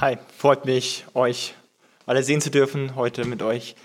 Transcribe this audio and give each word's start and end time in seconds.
Hi, 0.00 0.16
freut 0.34 0.64
mich, 0.64 1.04
euch 1.12 1.52
alle 2.06 2.22
sehen 2.22 2.40
zu 2.40 2.50
dürfen, 2.50 2.96
heute 2.96 3.26
mit 3.26 3.42
euch 3.42 3.76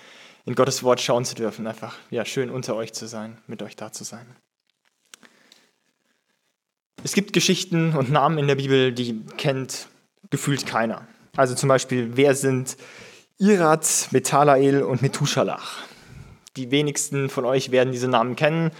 in 0.46 0.56
Gottes 0.56 0.82
Wort 0.82 1.02
schauen 1.02 1.26
zu 1.26 1.36
dürfen. 1.36 1.68
Einfach 1.68 1.98
ja, 2.10 2.24
schön 2.24 2.50
unter 2.50 2.78
euch 2.78 2.94
zu 2.94 3.06
sein, 3.06 3.38
mit 3.48 3.62
euch 3.62 3.75
da 3.75 3.92
zu 3.92 4.06
sein. 4.06 4.25
Es 7.04 7.12
gibt 7.12 7.33
Geschichten 7.33 7.93
und 7.98 8.12
Namen 8.12 8.38
in 8.38 8.48
der 8.48 8.55
Bibel, 8.55 8.93
die 8.93 9.25
kennt 9.36 9.89
gefühlt 10.30 10.66
keiner. 10.66 11.05
Also 11.36 11.54
zum 11.54 11.68
Beispiel, 11.68 12.12
wer 12.16 12.34
sind 12.34 12.77
Irat, 13.38 14.07
Methalael 14.11 14.84
und 14.84 15.02
Methuschalach? 15.02 15.84
Die 16.55 16.71
wenigsten 16.71 17.27
von 17.27 17.43
euch 17.43 17.71
werden 17.71 17.91
diese 17.91 18.07
Namen 18.07 18.38
kennen. 18.38 18.71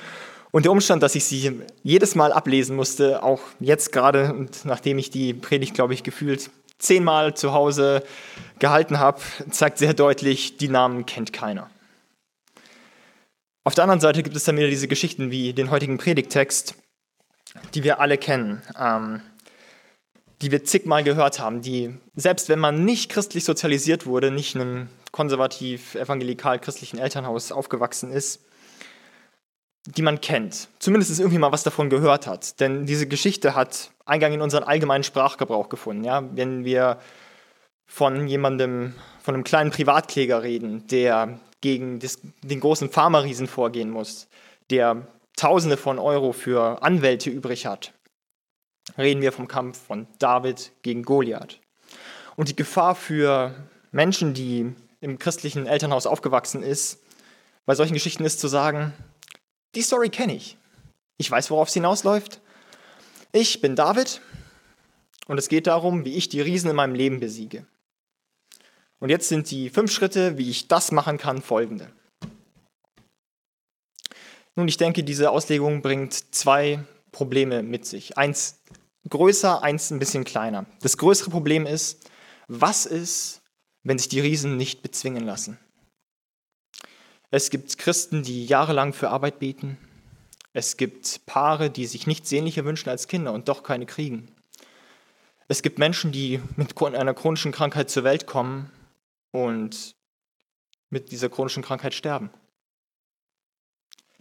Und 0.52 0.64
der 0.64 0.72
Umstand, 0.72 1.04
dass 1.04 1.16
ich 1.16 1.26
sie 1.26 1.60
jedes 1.84 2.16
Mal 2.16 2.32
ablesen 2.32 2.78
musste, 2.78 3.24
auch 3.24 3.42
jetzt 3.60 3.92
gerade 3.92 4.34
und 4.34 4.64
nachdem 4.64 5.00
ich 5.00 5.10
die 5.10 5.34
Predigt, 5.34 5.74
glaube 5.74 5.94
ich, 5.94 6.02
gefühlt 6.02 6.50
zehnmal 6.78 7.36
zu 7.36 7.54
Hause 7.54 8.04
gehalten 8.60 9.00
habe, 9.00 9.22
zeigt 9.50 9.78
sehr 9.78 9.94
deutlich, 9.94 10.58
die 10.58 10.68
Namen 10.68 11.06
kennt 11.06 11.34
keiner. 11.34 11.70
Auf 13.64 13.74
der 13.74 13.84
anderen 13.84 14.02
Seite 14.02 14.22
gibt 14.22 14.36
es 14.36 14.44
dann 14.44 14.58
wieder 14.58 14.70
diese 14.70 14.88
Geschichten 14.88 15.32
wie 15.32 15.54
den 15.54 15.72
heutigen 15.72 15.98
Predigtext, 15.98 16.76
die 17.74 17.84
wir 17.84 18.00
alle 18.00 18.18
kennen, 18.18 18.62
ähm, 18.80 19.22
die 20.42 20.52
wir 20.52 20.64
zigmal 20.64 21.04
gehört 21.04 21.40
haben, 21.40 21.62
die, 21.62 21.98
selbst 22.16 22.50
wenn 22.50 22.60
man 22.60 22.86
nicht 22.86 23.10
christlich 23.10 23.44
sozialisiert 23.44 24.06
wurde, 24.06 24.30
nicht 24.30 24.56
in 24.56 24.62
einem 24.62 24.90
konservativ, 25.12 25.96
evangelikal, 25.96 26.60
christlichen 26.60 27.00
Elternhaus 27.00 27.52
aufgewachsen 27.52 28.12
ist, 28.12 28.46
die 29.86 30.02
man 30.02 30.20
kennt. 30.22 30.68
Zumindest 30.80 31.20
irgendwie 31.20 31.38
mal 31.38 31.52
was 31.52 31.64
davon 31.64 31.90
gehört 31.90 32.28
hat. 32.28 32.60
Denn 32.60 32.86
diese 32.86 33.08
Geschichte 33.08 33.56
hat 33.56 33.92
Eingang 34.06 34.34
in 34.34 34.42
unseren 34.42 34.64
allgemeinen 34.64 35.04
Sprachgebrauch 35.04 35.70
gefunden. 35.70 36.04
Ja? 36.04 36.24
Wenn 36.36 36.66
wir 36.66 37.00
von 37.86 38.28
jemandem, 38.28 38.96
von 39.22 39.36
einem 39.36 39.44
kleinen 39.44 39.72
Privatkläger 39.72 40.42
reden, 40.44 40.88
der 40.88 41.40
gegen 41.62 42.00
das, 42.00 42.20
den 42.42 42.60
großen 42.60 42.90
Pharmariesen 42.90 43.48
vorgehen 43.48 43.90
muss, 43.90 44.28
der 44.70 45.08
Tausende 45.36 45.78
von 45.78 46.00
Euro 46.00 46.32
für 46.32 46.82
Anwälte 46.82 47.30
übrig 47.30 47.66
hat, 47.66 47.94
reden 48.98 49.22
wir 49.22 49.32
vom 49.32 49.48
Kampf 49.48 49.80
von 49.86 50.08
David 50.20 50.72
gegen 50.82 51.04
Goliath. 51.04 51.60
Und 52.36 52.50
die 52.50 52.56
Gefahr 52.56 52.96
für 52.96 53.54
Menschen, 53.92 54.34
die 54.34 54.74
im 55.02 55.20
christlichen 55.20 55.68
Elternhaus 55.68 56.08
aufgewachsen 56.08 56.64
ist, 56.64 57.02
bei 57.66 57.76
solchen 57.76 57.94
Geschichten 57.94 58.26
ist 58.26 58.40
zu 58.40 58.48
sagen, 58.48 58.94
die 59.76 59.82
Story 59.82 60.10
kenne 60.10 60.36
ich. 60.36 60.58
Ich 61.18 61.30
weiß, 61.30 61.52
worauf 61.52 61.68
es 61.68 61.74
hinausläuft. 61.74 62.42
Ich 63.32 63.62
bin 63.62 63.76
David 63.76 64.22
und 65.28 65.38
es 65.38 65.50
geht 65.50 65.68
darum, 65.68 66.06
wie 66.06 66.16
ich 66.16 66.30
die 66.30 66.42
Riesen 66.42 66.70
in 66.70 66.76
meinem 66.76 66.96
Leben 66.96 67.20
besiege. 67.20 67.66
Und 69.00 69.10
jetzt 69.10 69.30
sind 69.30 69.52
die 69.52 69.70
fünf 69.70 69.92
Schritte, 69.92 70.38
wie 70.38 70.50
ich 70.50 70.68
das 70.68 70.92
machen 70.92 71.18
kann, 71.18 71.42
folgende. 71.42 71.92
Nun, 74.56 74.68
ich 74.70 74.78
denke, 74.78 75.04
diese 75.04 75.32
Auslegung 75.32 75.82
bringt 75.82 76.34
zwei 76.34 76.84
Probleme 77.12 77.62
mit 77.62 77.86
sich. 77.86 78.18
Eins 78.18 78.62
größer, 79.10 79.62
eins 79.62 79.92
ein 79.92 80.00
bisschen 80.00 80.24
kleiner. 80.24 80.66
Das 80.82 80.98
größere 80.98 81.30
Problem 81.30 81.66
ist, 81.66 82.10
was 82.48 82.86
ist, 82.86 83.42
wenn 83.84 83.98
sich 83.98 84.08
die 84.08 84.22
Riesen 84.22 84.56
nicht 84.56 84.82
bezwingen 84.82 85.26
lassen? 85.26 85.60
Es 87.32 87.50
gibt 87.50 87.78
Christen, 87.78 88.24
die 88.24 88.46
jahrelang 88.46 88.94
für 88.94 89.10
Arbeit 89.10 89.40
beten. 89.40 89.78
Es 90.54 90.78
gibt 90.78 91.26
Paare, 91.26 91.70
die 91.70 91.86
sich 91.86 92.08
nichts 92.08 92.30
sehnlicher 92.30 92.66
wünschen 92.66 92.90
als 92.90 93.08
Kinder 93.08 93.34
und 93.34 93.50
doch 93.50 93.64
keine 93.64 93.86
kriegen. 93.86 94.30
Es 95.48 95.62
gibt 95.62 95.80
Menschen, 95.80 96.12
die 96.12 96.40
mit 96.56 96.82
einer 96.82 97.14
chronischen 97.14 97.52
Krankheit 97.52 97.90
zur 97.90 98.04
Welt 98.04 98.26
kommen 98.26 98.72
und 99.32 99.96
mit 100.90 101.12
dieser 101.12 101.30
chronischen 101.30 101.64
Krankheit 101.64 101.94
sterben. 101.94 102.30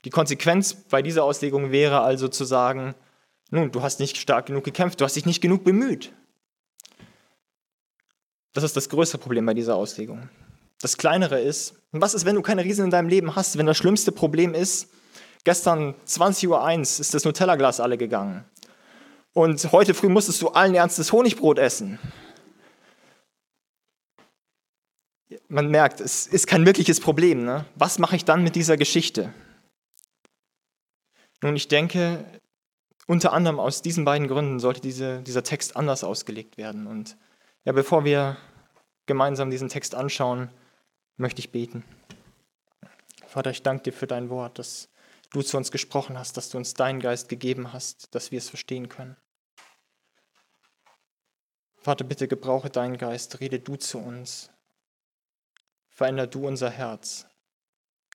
Die 0.05 0.11
Konsequenz 0.11 0.75
bei 0.75 1.01
dieser 1.01 1.25
Auslegung 1.25 1.71
wäre 1.71 2.01
also 2.01 2.29
zu 2.29 2.45
sagen, 2.45 2.95
nun, 3.51 3.71
du 3.71 3.83
hast 3.83 4.01
nicht 4.01 4.17
stark 4.17 4.47
genug 4.47 4.65
gekämpft, 4.65 5.01
du 5.01 5.05
hast 5.05 5.17
dich 5.17 5.27
nicht 5.27 5.41
genug 5.41 5.65
bemüht. 5.65 6.13
Das 8.53 8.65
ist 8.65 8.77
das 8.77 8.89
größte 8.89 9.19
Problem 9.19 9.47
bei 9.47 9.55
dieser 9.55 9.77
Auslegung. 9.77 10.29
Das 10.85 10.99
kleinere 10.99 11.41
ist, 11.41 11.77
was 11.93 12.13
ist, 12.13 12.27
wenn 12.27 12.35
du 12.35 12.43
keine 12.43 12.63
Riesen 12.63 12.85
in 12.85 12.91
deinem 12.91 13.09
Leben 13.09 13.35
hast, 13.35 13.57
wenn 13.57 13.65
das 13.65 13.79
schlimmste 13.79 14.13
Problem 14.13 14.53
ist, 14.53 14.91
gestern 15.43 15.95
20.01 16.07 16.47
Uhr 16.49 16.81
ist 16.83 17.15
das 17.15 17.25
Nutella-Glas 17.25 17.81
alle 17.81 17.97
gegangen 17.97 18.45
und 19.33 19.73
heute 19.73 19.95
früh 19.95 20.11
musstest 20.11 20.43
du 20.43 20.49
allen 20.49 20.75
Ernstes 20.75 21.11
Honigbrot 21.11 21.59
essen. 21.59 21.99
Man 25.49 25.71
merkt, 25.71 26.03
es 26.03 26.27
ist 26.27 26.47
kein 26.47 26.67
wirkliches 26.67 27.01
Problem. 27.01 27.47
Ne? 27.47 27.65
Was 27.77 27.99
mache 27.99 28.17
ich 28.17 28.27
dann 28.27 28.43
mit 28.43 28.55
dieser 28.55 28.77
Geschichte? 28.77 29.33
Nun, 31.43 31.57
ich 31.57 31.69
denke, 31.69 32.27
unter 33.07 33.33
anderem 33.33 33.59
aus 33.59 33.81
diesen 33.81 34.05
beiden 34.05 34.29
Gründen 34.29 34.61
sollte 34.61 34.83
diese, 34.83 35.23
dieser 35.23 35.45
Text 35.45 35.79
anders 35.79 36.05
ausgelegt 36.05 36.59
werden. 36.59 36.87
Und 36.87 37.17
ja, 37.65 37.73
bevor 37.73 38.05
wir 38.05 38.37
gemeinsam 39.07 39.51
diesen 39.51 39.71
Text 39.71 39.95
anschauen, 39.95 40.51
möchte 41.17 41.41
ich 41.41 41.53
beten. 41.53 41.85
Vater, 43.27 43.51
ich 43.51 43.63
danke 43.63 43.85
dir 43.85 43.93
für 43.93 44.07
dein 44.07 44.31
Wort, 44.31 44.59
dass 44.59 44.89
du 45.31 45.43
zu 45.43 45.57
uns 45.57 45.71
gesprochen 45.71 46.19
hast, 46.19 46.37
dass 46.37 46.49
du 46.51 46.59
uns 46.59 46.75
deinen 46.75 47.01
Geist 47.01 47.29
gegeben 47.29 47.73
hast, 47.73 48.15
dass 48.15 48.31
wir 48.31 48.39
es 48.39 48.49
verstehen 48.49 48.89
können. 48.89 49.17
Vater, 51.75 52.05
bitte 52.05 52.29
gebrauche 52.29 52.71
deinen 52.71 52.97
Geist, 52.97 53.41
rede 53.41 53.61
du 53.61 53.77
zu 53.77 53.99
uns. 53.99 54.51
Veränder 55.91 56.27
du 56.27 56.47
unser 56.47 56.71
Herz. 56.71 57.27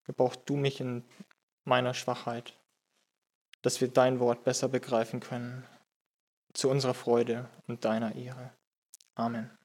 Gebrauch 0.06 0.36
du 0.36 0.56
mich 0.56 0.80
in 0.80 1.04
meiner 1.66 1.94
Schwachheit, 1.94 2.58
dass 3.62 3.80
wir 3.80 3.90
dein 3.90 4.20
Wort 4.20 4.44
besser 4.44 4.68
begreifen 4.70 5.20
können, 5.20 5.68
zu 6.54 6.70
unserer 6.70 6.96
Freude 6.96 7.48
und 7.68 7.86
deiner 7.86 8.16
Ehre. 8.16 8.52
Amen. 9.14 9.59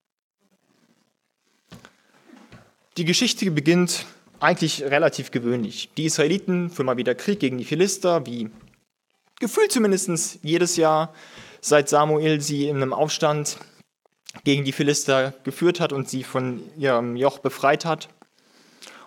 Die 2.97 3.05
Geschichte 3.05 3.51
beginnt 3.51 4.07
eigentlich 4.39 4.85
relativ 4.85 5.33
gewöhnlich. 5.33 5.91
Die 5.97 6.05
Israeliten 6.05 6.71
führen 6.71 6.87
mal 6.87 6.97
wieder 6.97 7.17
Krieg 7.17 7.41
gegen 7.41 7.59
die 7.59 7.65
Philister, 7.65 8.25
wie 8.25 8.51
gefühlt 9.41 9.73
zumindest 9.73 10.39
jedes 10.43 10.77
Jahr, 10.77 11.13
seit 11.61 11.89
Samuel 11.89 12.41
sie 12.41 12.69
in 12.69 12.77
einem 12.77 12.93
Aufstand 12.93 13.59
gegen 14.45 14.65
die 14.65 14.71
Philister 14.71 15.35
geführt 15.43 15.81
hat 15.81 15.93
und 15.93 16.09
sie 16.09 16.23
von 16.23 16.63
ihrem 16.77 17.17
Joch 17.17 17.41
befreit 17.41 17.85
hat. 17.85 18.09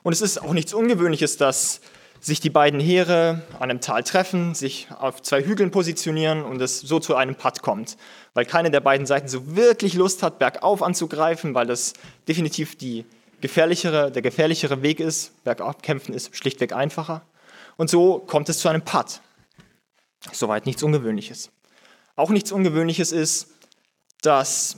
Und 0.04 0.12
es 0.12 0.20
ist 0.20 0.42
auch 0.42 0.52
nichts 0.52 0.74
Ungewöhnliches, 0.74 1.38
dass 1.38 1.80
sich 2.20 2.42
die 2.42 2.50
beiden 2.50 2.82
Heere 2.82 3.44
an 3.54 3.70
einem 3.70 3.80
Tal 3.80 4.04
treffen, 4.04 4.54
sich 4.54 4.90
auf 5.00 5.22
zwei 5.22 5.44
Hügeln 5.44 5.72
positionieren 5.72 6.44
und 6.44 6.62
es 6.62 6.82
so 6.82 7.00
zu 7.00 7.16
einem 7.16 7.36
Patt 7.36 7.62
kommt, 7.62 7.96
weil 8.34 8.44
keine 8.44 8.70
der 8.70 8.82
beiden 8.82 9.06
Seiten 9.06 9.30
so 9.30 9.56
wirklich 9.56 9.94
Lust 9.94 10.24
hat, 10.24 10.40
bergauf 10.40 10.82
anzugreifen, 10.82 11.54
weil 11.54 11.68
das 11.68 11.94
definitiv 12.28 12.76
die 12.76 13.06
gefährlichere, 13.42 14.12
der 14.12 14.22
gefährlichere 14.22 14.82
Weg 14.82 15.00
ist. 15.00 15.44
Bergab 15.44 15.84
kämpfen 15.84 16.14
ist 16.14 16.36
schlichtweg 16.36 16.74
einfacher. 16.74 17.22
Und 17.78 17.90
so 17.90 18.20
kommt 18.20 18.50
es 18.50 18.60
zu 18.60 18.70
einem 18.70 18.84
Putt. 18.84 19.22
Soweit 20.32 20.66
nichts 20.66 20.84
Ungewöhnliches. 20.84 21.52
Auch 22.16 22.30
nichts 22.30 22.52
Ungewöhnliches 22.52 23.12
ist, 23.12 23.50
dass 24.22 24.78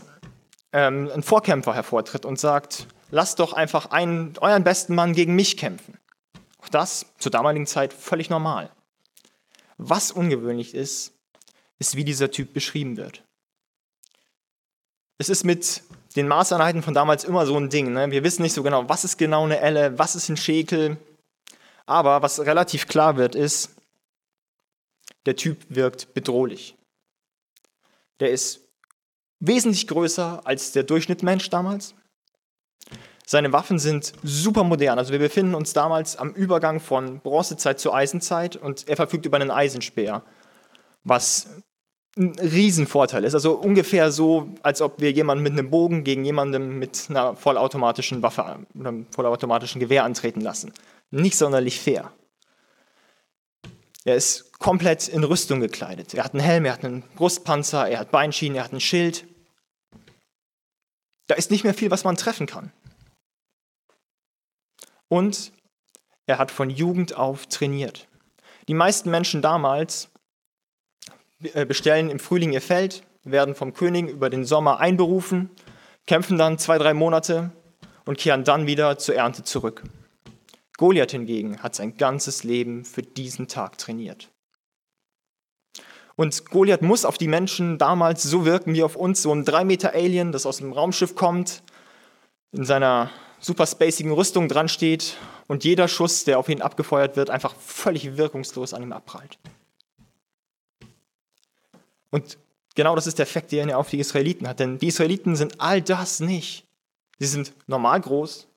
ähm, 0.74 1.10
ein 1.14 1.24
Vorkämpfer 1.24 1.74
hervortritt 1.74 2.26
und 2.26 2.40
sagt, 2.40 2.88
lasst 3.12 3.40
doch 3.40 3.54
einfach 3.54 3.88
einen, 3.88 4.38
euren 4.40 4.64
besten 4.64 4.96
Mann 4.96 5.14
gegen 5.14 5.36
mich 5.36 5.58
kämpfen. 5.58 5.98
Auch 6.62 6.70
das 6.70 7.06
zur 7.18 7.32
damaligen 7.32 7.66
Zeit 7.66 7.94
völlig 7.94 8.30
normal. 8.30 8.70
Was 9.78 10.12
ungewöhnlich 10.12 10.76
ist, 10.76 11.14
ist, 11.80 11.96
wie 11.96 12.04
dieser 12.04 12.32
Typ 12.32 12.54
beschrieben 12.54 12.98
wird. 12.98 13.24
Es 15.18 15.30
ist 15.30 15.46
mit 15.46 15.82
den 16.16 16.28
Maßeinheiten 16.28 16.82
von 16.82 16.94
damals 16.94 17.24
immer 17.24 17.46
so 17.46 17.56
ein 17.58 17.70
Ding. 17.70 17.94
Ne? 17.94 18.12
Wir 18.12 18.24
wissen 18.24 18.42
nicht 18.42 18.54
so 18.54 18.64
genau, 18.64 18.88
was 18.90 19.04
ist 19.04 19.18
genau 19.18 19.44
eine 19.44 19.60
Elle, 19.60 19.98
was 19.98 20.16
ist 20.16 20.30
ein 20.30 20.38
Schekel. 20.38 20.98
Aber 21.86 22.22
was 22.22 22.40
relativ 22.40 22.88
klar 22.88 23.18
wird, 23.18 23.36
ist, 23.36 23.76
der 25.26 25.36
Typ 25.36 25.66
wirkt 25.70 26.14
bedrohlich. 26.14 26.76
Der 28.20 28.32
ist 28.32 28.62
wesentlich 29.40 29.88
größer 29.88 30.42
als 30.46 30.72
der 30.72 30.84
Durchschnittmensch 30.84 31.50
damals. 31.50 31.94
Seine 33.26 33.54
Waffen 33.54 33.78
sind 33.78 34.14
super 34.24 34.64
modern. 34.64 34.98
Also 34.98 35.12
wir 35.12 35.20
befinden 35.20 35.54
uns 35.54 35.74
damals 35.74 36.16
am 36.16 36.34
Übergang 36.34 36.80
von 36.80 37.20
Bronzezeit 37.20 37.80
zur 37.80 37.94
Eisenzeit 37.94 38.56
und 38.56 38.88
er 38.88 38.96
verfügt 38.96 39.26
über 39.26 39.38
einen 39.38 39.52
Eisenspeer, 39.52 40.24
was 41.04 41.48
ein 42.20 42.38
Riesenvorteil 42.38 43.24
ist. 43.24 43.34
Also 43.34 43.54
ungefähr 43.54 44.12
so, 44.12 44.50
als 44.62 44.82
ob 44.82 45.00
wir 45.00 45.12
jemanden 45.12 45.44
mit 45.44 45.54
einem 45.54 45.70
Bogen 45.70 46.04
gegen 46.04 46.26
jemanden 46.26 46.78
mit 46.78 47.08
einer 47.10 47.36
vollautomatischen 47.36 48.22
Waffe 48.22 48.44
oder 48.76 48.90
einem 48.90 49.08
vollautomatischen 49.12 49.80
Gewehr 49.80 50.04
antreten 50.04 50.42
lassen. 50.42 50.74
Nicht 51.12 51.38
sonderlich 51.38 51.80
fair. 51.80 52.12
Er 54.04 54.16
ist 54.16 54.52
komplett 54.60 55.08
in 55.08 55.24
Rüstung 55.24 55.62
gekleidet. 55.62 56.14
Er 56.14 56.24
hat 56.24 56.34
einen 56.34 56.44
Helm, 56.44 56.66
er 56.66 56.74
hat 56.74 56.84
einen 56.84 57.04
Brustpanzer, 57.16 57.88
er 57.88 58.00
hat 58.00 58.12
Beinschienen, 58.12 58.58
er 58.58 58.66
hat 58.66 58.74
ein 58.74 58.80
Schild. 58.80 59.26
Da 61.28 61.36
ist 61.36 61.52
nicht 61.52 61.64
mehr 61.64 61.74
viel, 61.74 61.92
was 61.92 62.04
man 62.04 62.18
treffen 62.18 62.48
kann. 62.48 62.72
Und 65.08 65.52
er 66.26 66.38
hat 66.38 66.52
von 66.52 66.70
Jugend 66.70 67.16
auf 67.16 67.48
trainiert. 67.48 68.08
Die 68.68 68.74
meisten 68.74 69.10
Menschen 69.10 69.42
damals 69.42 70.10
bestellen 71.40 72.10
im 72.10 72.20
Frühling 72.20 72.52
ihr 72.52 72.62
Feld, 72.62 73.04
werden 73.24 73.56
vom 73.56 73.74
König 73.74 74.10
über 74.10 74.30
den 74.30 74.46
Sommer 74.46 74.80
einberufen, 74.80 75.50
kämpfen 76.08 76.38
dann 76.38 76.58
zwei, 76.58 76.78
drei 76.78 76.94
Monate 76.94 77.52
und 78.06 78.18
kehren 78.18 78.44
dann 78.44 78.68
wieder 78.68 78.98
zur 78.98 79.16
Ernte 79.16 79.44
zurück. 79.44 79.84
Goliath 80.78 81.12
hingegen 81.12 81.62
hat 81.62 81.76
sein 81.76 81.98
ganzes 81.98 82.44
Leben 82.44 82.86
für 82.86 83.02
diesen 83.02 83.48
Tag 83.48 83.78
trainiert. 83.78 84.30
Und 86.16 86.50
Goliath 86.50 86.82
muss 86.82 87.06
auf 87.06 87.18
die 87.18 87.28
Menschen 87.28 87.78
damals 87.78 88.24
so 88.24 88.46
wirken 88.46 88.74
wie 88.74 88.84
auf 88.84 88.96
uns, 88.96 89.22
so 89.22 89.34
ein 89.34 89.46
3 89.46 89.64
Meter 89.64 89.94
Alien, 89.94 90.32
das 90.32 90.46
aus 90.46 90.58
dem 90.58 90.74
Raumschiff 90.74 91.16
kommt, 91.16 91.64
in 92.52 92.66
seiner 92.66 93.10
superspacigen 93.40 94.12
Rüstung 94.12 94.50
dran 94.50 94.68
steht 94.68 95.16
und 95.48 95.64
jeder 95.64 95.88
Schuss, 95.88 96.26
der 96.26 96.40
auf 96.40 96.50
ihn 96.50 96.62
abgefeuert 96.62 97.16
wird, 97.16 97.30
einfach 97.30 97.56
völlig 97.56 98.18
wirkungslos 98.18 98.74
an 98.74 98.84
ihm 98.84 98.92
abprallt. 98.92 99.38
Und 102.12 102.38
genau 102.76 102.96
das 102.96 103.08
ist 103.08 103.20
der 103.20 103.24
Effekt, 103.24 103.52
den 103.52 103.70
er 103.70 103.78
auf 103.78 103.90
die 103.90 104.00
Israeliten 104.00 104.48
hat. 104.48 104.60
Denn 104.60 104.78
die 104.78 104.88
Israeliten 104.88 105.36
sind 105.36 105.60
all 105.60 105.82
das 105.82 106.20
nicht. 106.20 106.66
Sie 107.20 107.28
sind 107.28 107.54
normal 107.68 108.00
groß, 108.02 108.48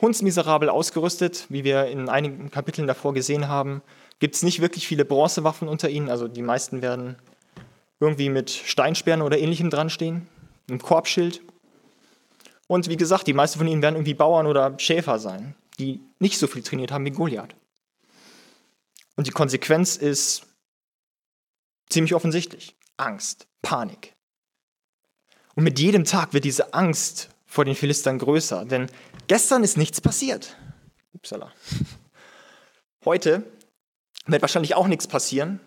hundsmiserabel 0.00 0.68
ausgerüstet, 0.68 1.46
wie 1.48 1.64
wir 1.64 1.86
in 1.86 2.08
einigen 2.08 2.50
Kapiteln 2.50 2.86
davor 2.86 3.12
gesehen 3.12 3.48
haben. 3.48 3.82
Gibt 4.20 4.36
es 4.36 4.42
nicht 4.42 4.60
wirklich 4.60 4.86
viele 4.86 5.04
Bronzewaffen 5.04 5.68
unter 5.68 5.90
ihnen, 5.90 6.08
also 6.08 6.28
die 6.28 6.42
meisten 6.42 6.82
werden 6.82 7.16
irgendwie 7.98 8.30
mit 8.30 8.50
Steinsperren 8.50 9.22
oder 9.22 9.38
ähnlichem 9.38 9.70
dran 9.70 9.90
stehen, 9.90 10.26
einem 10.68 10.80
Korbschild. 10.80 11.42
Und 12.66 12.88
wie 12.88 12.96
gesagt, 12.96 13.26
die 13.26 13.32
meisten 13.32 13.58
von 13.58 13.66
ihnen 13.66 13.82
werden 13.82 13.96
irgendwie 13.96 14.14
Bauern 14.14 14.46
oder 14.46 14.78
Schäfer 14.78 15.18
sein, 15.18 15.54
die 15.78 16.00
nicht 16.18 16.38
so 16.38 16.46
viel 16.46 16.62
trainiert 16.62 16.92
haben 16.92 17.04
wie 17.04 17.10
Goliath. 17.10 17.54
Und 19.16 19.26
die 19.26 19.32
Konsequenz 19.32 19.96
ist 19.96 20.46
ziemlich 21.90 22.14
offensichtlich. 22.14 22.76
Angst, 22.96 23.46
Panik. 23.62 24.14
Und 25.54 25.64
mit 25.64 25.78
jedem 25.78 26.04
Tag 26.04 26.32
wird 26.32 26.44
diese 26.44 26.74
Angst 26.74 27.28
vor 27.46 27.64
den 27.64 27.74
Philistern 27.74 28.18
größer, 28.18 28.64
denn 28.64 28.90
gestern 29.26 29.64
ist 29.64 29.76
nichts 29.76 30.00
passiert. 30.00 30.56
Upsala. 31.12 31.52
Heute 33.04 33.44
wird 34.26 34.42
wahrscheinlich 34.42 34.74
auch 34.74 34.86
nichts 34.86 35.06
passieren 35.06 35.60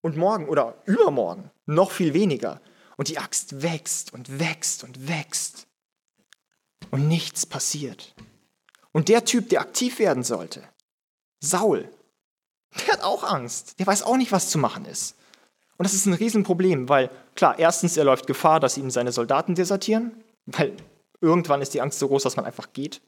und 0.00 0.16
morgen 0.16 0.48
oder 0.48 0.80
übermorgen 0.86 1.50
noch 1.66 1.90
viel 1.90 2.14
weniger. 2.14 2.60
Und 2.96 3.08
die 3.08 3.18
Axt 3.18 3.62
wächst 3.62 4.14
und 4.14 4.38
wächst 4.38 4.82
und 4.82 5.08
wächst 5.08 5.66
und 6.90 7.08
nichts 7.08 7.44
passiert. 7.44 8.14
Und 8.92 9.08
der 9.08 9.24
Typ, 9.26 9.50
der 9.50 9.60
aktiv 9.60 9.98
werden 9.98 10.22
sollte, 10.22 10.66
Saul, 11.40 11.90
der 12.78 12.94
hat 12.94 13.02
auch 13.02 13.24
Angst. 13.24 13.78
Der 13.78 13.86
weiß 13.86 14.02
auch 14.02 14.16
nicht, 14.16 14.32
was 14.32 14.48
zu 14.48 14.58
machen 14.58 14.86
ist. 14.86 15.16
Und 15.78 15.84
das 15.84 15.94
ist 15.94 16.06
ein 16.06 16.14
Riesenproblem, 16.14 16.88
weil 16.88 17.10
klar, 17.34 17.58
erstens, 17.58 17.96
er 17.96 18.04
läuft 18.04 18.26
Gefahr, 18.26 18.60
dass 18.60 18.78
ihm 18.78 18.90
seine 18.90 19.12
Soldaten 19.12 19.54
desertieren, 19.54 20.24
weil 20.46 20.74
irgendwann 21.20 21.62
ist 21.62 21.74
die 21.74 21.80
Angst 21.80 21.98
so 21.98 22.08
groß, 22.08 22.22
dass 22.22 22.36
man 22.36 22.46
einfach 22.46 22.72
geht. 22.72 23.02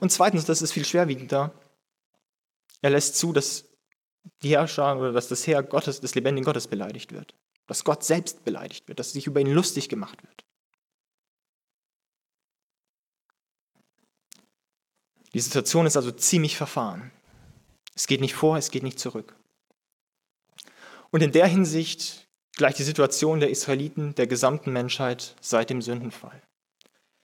Und 0.00 0.12
zweitens, 0.12 0.44
das 0.44 0.60
ist 0.60 0.72
viel 0.72 0.84
schwerwiegender, 0.84 1.52
er 2.82 2.90
lässt 2.90 3.16
zu, 3.16 3.32
dass 3.32 3.64
die 4.42 4.50
Herrscher 4.50 4.98
oder 4.98 5.12
dass 5.12 5.28
das 5.28 5.46
Heer 5.46 5.62
Gottes, 5.62 6.00
des 6.00 6.14
lebendigen 6.14 6.44
Gottes 6.44 6.68
beleidigt 6.68 7.12
wird. 7.12 7.34
Dass 7.66 7.84
Gott 7.84 8.04
selbst 8.04 8.44
beleidigt 8.44 8.86
wird, 8.88 8.98
dass 8.98 9.12
sich 9.12 9.26
über 9.26 9.40
ihn 9.40 9.50
lustig 9.50 9.88
gemacht 9.88 10.22
wird. 10.22 10.44
Die 15.32 15.40
Situation 15.40 15.86
ist 15.86 15.96
also 15.96 16.12
ziemlich 16.12 16.56
verfahren. 16.56 17.10
Es 17.94 18.06
geht 18.06 18.20
nicht 18.20 18.34
vor, 18.34 18.56
es 18.56 18.70
geht 18.70 18.82
nicht 18.82 18.98
zurück. 18.98 19.34
Und 21.16 21.22
in 21.22 21.32
der 21.32 21.46
Hinsicht 21.46 22.28
gleicht 22.58 22.78
die 22.78 22.82
Situation 22.82 23.40
der 23.40 23.48
Israeliten 23.48 24.14
der 24.16 24.26
gesamten 24.26 24.70
Menschheit 24.70 25.34
seit 25.40 25.70
dem 25.70 25.80
Sündenfall. 25.80 26.42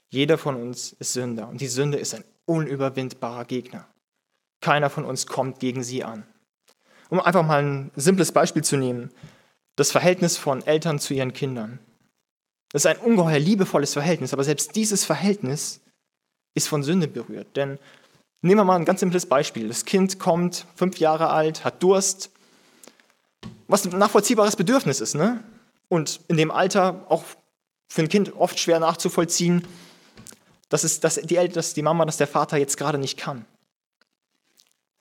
Jeder 0.08 0.38
von 0.38 0.56
uns 0.56 0.94
ist 0.94 1.12
Sünder 1.12 1.46
und 1.46 1.60
die 1.60 1.66
Sünde 1.66 1.98
ist 1.98 2.14
ein 2.14 2.24
unüberwindbarer 2.46 3.44
Gegner. 3.44 3.86
Keiner 4.62 4.88
von 4.88 5.04
uns 5.04 5.26
kommt 5.26 5.60
gegen 5.60 5.82
sie 5.82 6.04
an. 6.04 6.26
Um 7.10 7.20
einfach 7.20 7.46
mal 7.46 7.62
ein 7.62 7.90
simples 7.94 8.32
Beispiel 8.32 8.64
zu 8.64 8.78
nehmen, 8.78 9.10
das 9.76 9.92
Verhältnis 9.92 10.38
von 10.38 10.66
Eltern 10.66 10.98
zu 10.98 11.12
ihren 11.12 11.34
Kindern. 11.34 11.78
Das 12.70 12.86
ist 12.86 12.90
ein 12.90 12.96
ungeheuer 12.96 13.40
liebevolles 13.40 13.92
Verhältnis, 13.92 14.32
aber 14.32 14.44
selbst 14.44 14.74
dieses 14.74 15.04
Verhältnis 15.04 15.82
ist 16.54 16.66
von 16.66 16.82
Sünde 16.82 17.08
berührt. 17.08 17.54
Denn 17.58 17.78
nehmen 18.40 18.60
wir 18.60 18.64
mal 18.64 18.76
ein 18.76 18.86
ganz 18.86 19.00
simples 19.00 19.26
Beispiel. 19.26 19.68
Das 19.68 19.84
Kind 19.84 20.18
kommt, 20.18 20.64
fünf 20.76 20.96
Jahre 20.96 21.28
alt, 21.28 21.66
hat 21.66 21.82
Durst, 21.82 22.30
was 23.68 23.84
ein 23.84 23.98
nachvollziehbares 23.98 24.56
Bedürfnis 24.56 25.00
ist. 25.00 25.14
Ne? 25.14 25.42
Und 25.88 26.20
in 26.28 26.36
dem 26.36 26.50
Alter 26.50 27.04
auch 27.08 27.24
für 27.88 28.02
ein 28.02 28.08
Kind 28.08 28.34
oft 28.36 28.58
schwer 28.58 28.80
nachzuvollziehen, 28.80 29.66
dass, 30.68 30.84
es, 30.84 31.00
dass, 31.00 31.16
die, 31.16 31.48
dass 31.48 31.74
die 31.74 31.82
Mama, 31.82 32.06
dass 32.06 32.16
der 32.16 32.26
Vater 32.26 32.56
jetzt 32.56 32.78
gerade 32.78 32.98
nicht 32.98 33.18
kann. 33.18 33.44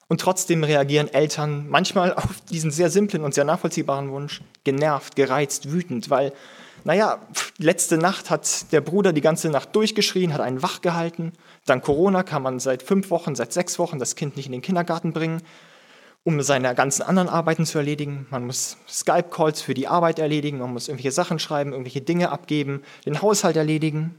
Und 0.09 0.19
trotzdem 0.19 0.65
reagieren 0.65 1.07
Eltern 1.07 1.69
manchmal 1.69 2.13
auf 2.15 2.41
diesen 2.49 2.71
sehr 2.71 2.89
simplen 2.89 3.23
und 3.23 3.33
sehr 3.33 3.45
nachvollziehbaren 3.45 4.11
Wunsch 4.11 4.41
genervt, 4.65 5.15
gereizt, 5.15 5.71
wütend, 5.71 6.09
weil, 6.09 6.33
naja, 6.83 7.19
letzte 7.57 7.97
Nacht 7.97 8.29
hat 8.29 8.73
der 8.73 8.81
Bruder 8.81 9.13
die 9.13 9.21
ganze 9.21 9.49
Nacht 9.49 9.73
durchgeschrien, 9.73 10.33
hat 10.33 10.41
einen 10.41 10.61
wach 10.61 10.81
gehalten. 10.81 11.31
Dank 11.65 11.85
Corona 11.85 12.23
kann 12.23 12.41
man 12.41 12.59
seit 12.59 12.83
fünf 12.83 13.09
Wochen, 13.09 13.35
seit 13.35 13.53
sechs 13.53 13.79
Wochen 13.79 13.99
das 13.99 14.17
Kind 14.17 14.35
nicht 14.35 14.47
in 14.47 14.51
den 14.51 14.61
Kindergarten 14.61 15.13
bringen, 15.13 15.41
um 16.23 16.41
seine 16.41 16.73
ganzen 16.75 17.01
anderen 17.01 17.29
Arbeiten 17.29 17.65
zu 17.65 17.77
erledigen. 17.77 18.27
Man 18.29 18.45
muss 18.45 18.77
Skype-Calls 18.87 19.61
für 19.61 19.73
die 19.73 19.87
Arbeit 19.87 20.19
erledigen, 20.19 20.59
man 20.59 20.73
muss 20.73 20.87
irgendwelche 20.87 21.11
Sachen 21.11 21.39
schreiben, 21.39 21.71
irgendwelche 21.71 22.01
Dinge 22.01 22.29
abgeben, 22.29 22.83
den 23.05 23.21
Haushalt 23.21 23.55
erledigen. 23.55 24.15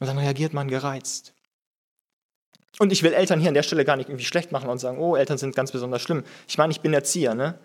Und 0.00 0.06
dann 0.06 0.18
reagiert 0.18 0.52
man 0.52 0.68
gereizt. 0.68 1.32
Und 2.78 2.92
ich 2.92 3.02
will 3.02 3.12
Eltern 3.12 3.40
hier 3.40 3.48
an 3.48 3.54
der 3.54 3.62
Stelle 3.62 3.84
gar 3.84 3.96
nicht 3.96 4.08
irgendwie 4.08 4.24
schlecht 4.24 4.52
machen 4.52 4.68
und 4.68 4.78
sagen, 4.78 4.98
oh, 4.98 5.16
Eltern 5.16 5.38
sind 5.38 5.56
ganz 5.56 5.72
besonders 5.72 6.02
schlimm. 6.02 6.22
Ich 6.46 6.58
meine, 6.58 6.70
ich 6.70 6.80
bin 6.80 6.92
Erzieher, 6.92 7.34
ne? 7.34 7.58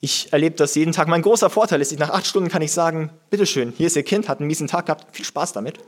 Ich 0.00 0.32
erlebe 0.32 0.56
das 0.56 0.74
jeden 0.76 0.92
Tag. 0.92 1.08
Mein 1.08 1.22
großer 1.22 1.50
Vorteil 1.50 1.80
ist, 1.80 1.98
nach 1.98 2.10
acht 2.10 2.26
Stunden 2.26 2.48
kann 2.48 2.62
ich 2.62 2.72
sagen, 2.72 3.10
bitteschön, 3.28 3.72
hier 3.76 3.88
ist 3.88 3.96
Ihr 3.96 4.02
Kind, 4.02 4.28
hat 4.28 4.38
einen 4.38 4.46
miesen 4.46 4.66
Tag 4.66 4.86
gehabt, 4.86 5.14
viel 5.14 5.24
Spaß 5.24 5.52
damit. 5.52 5.78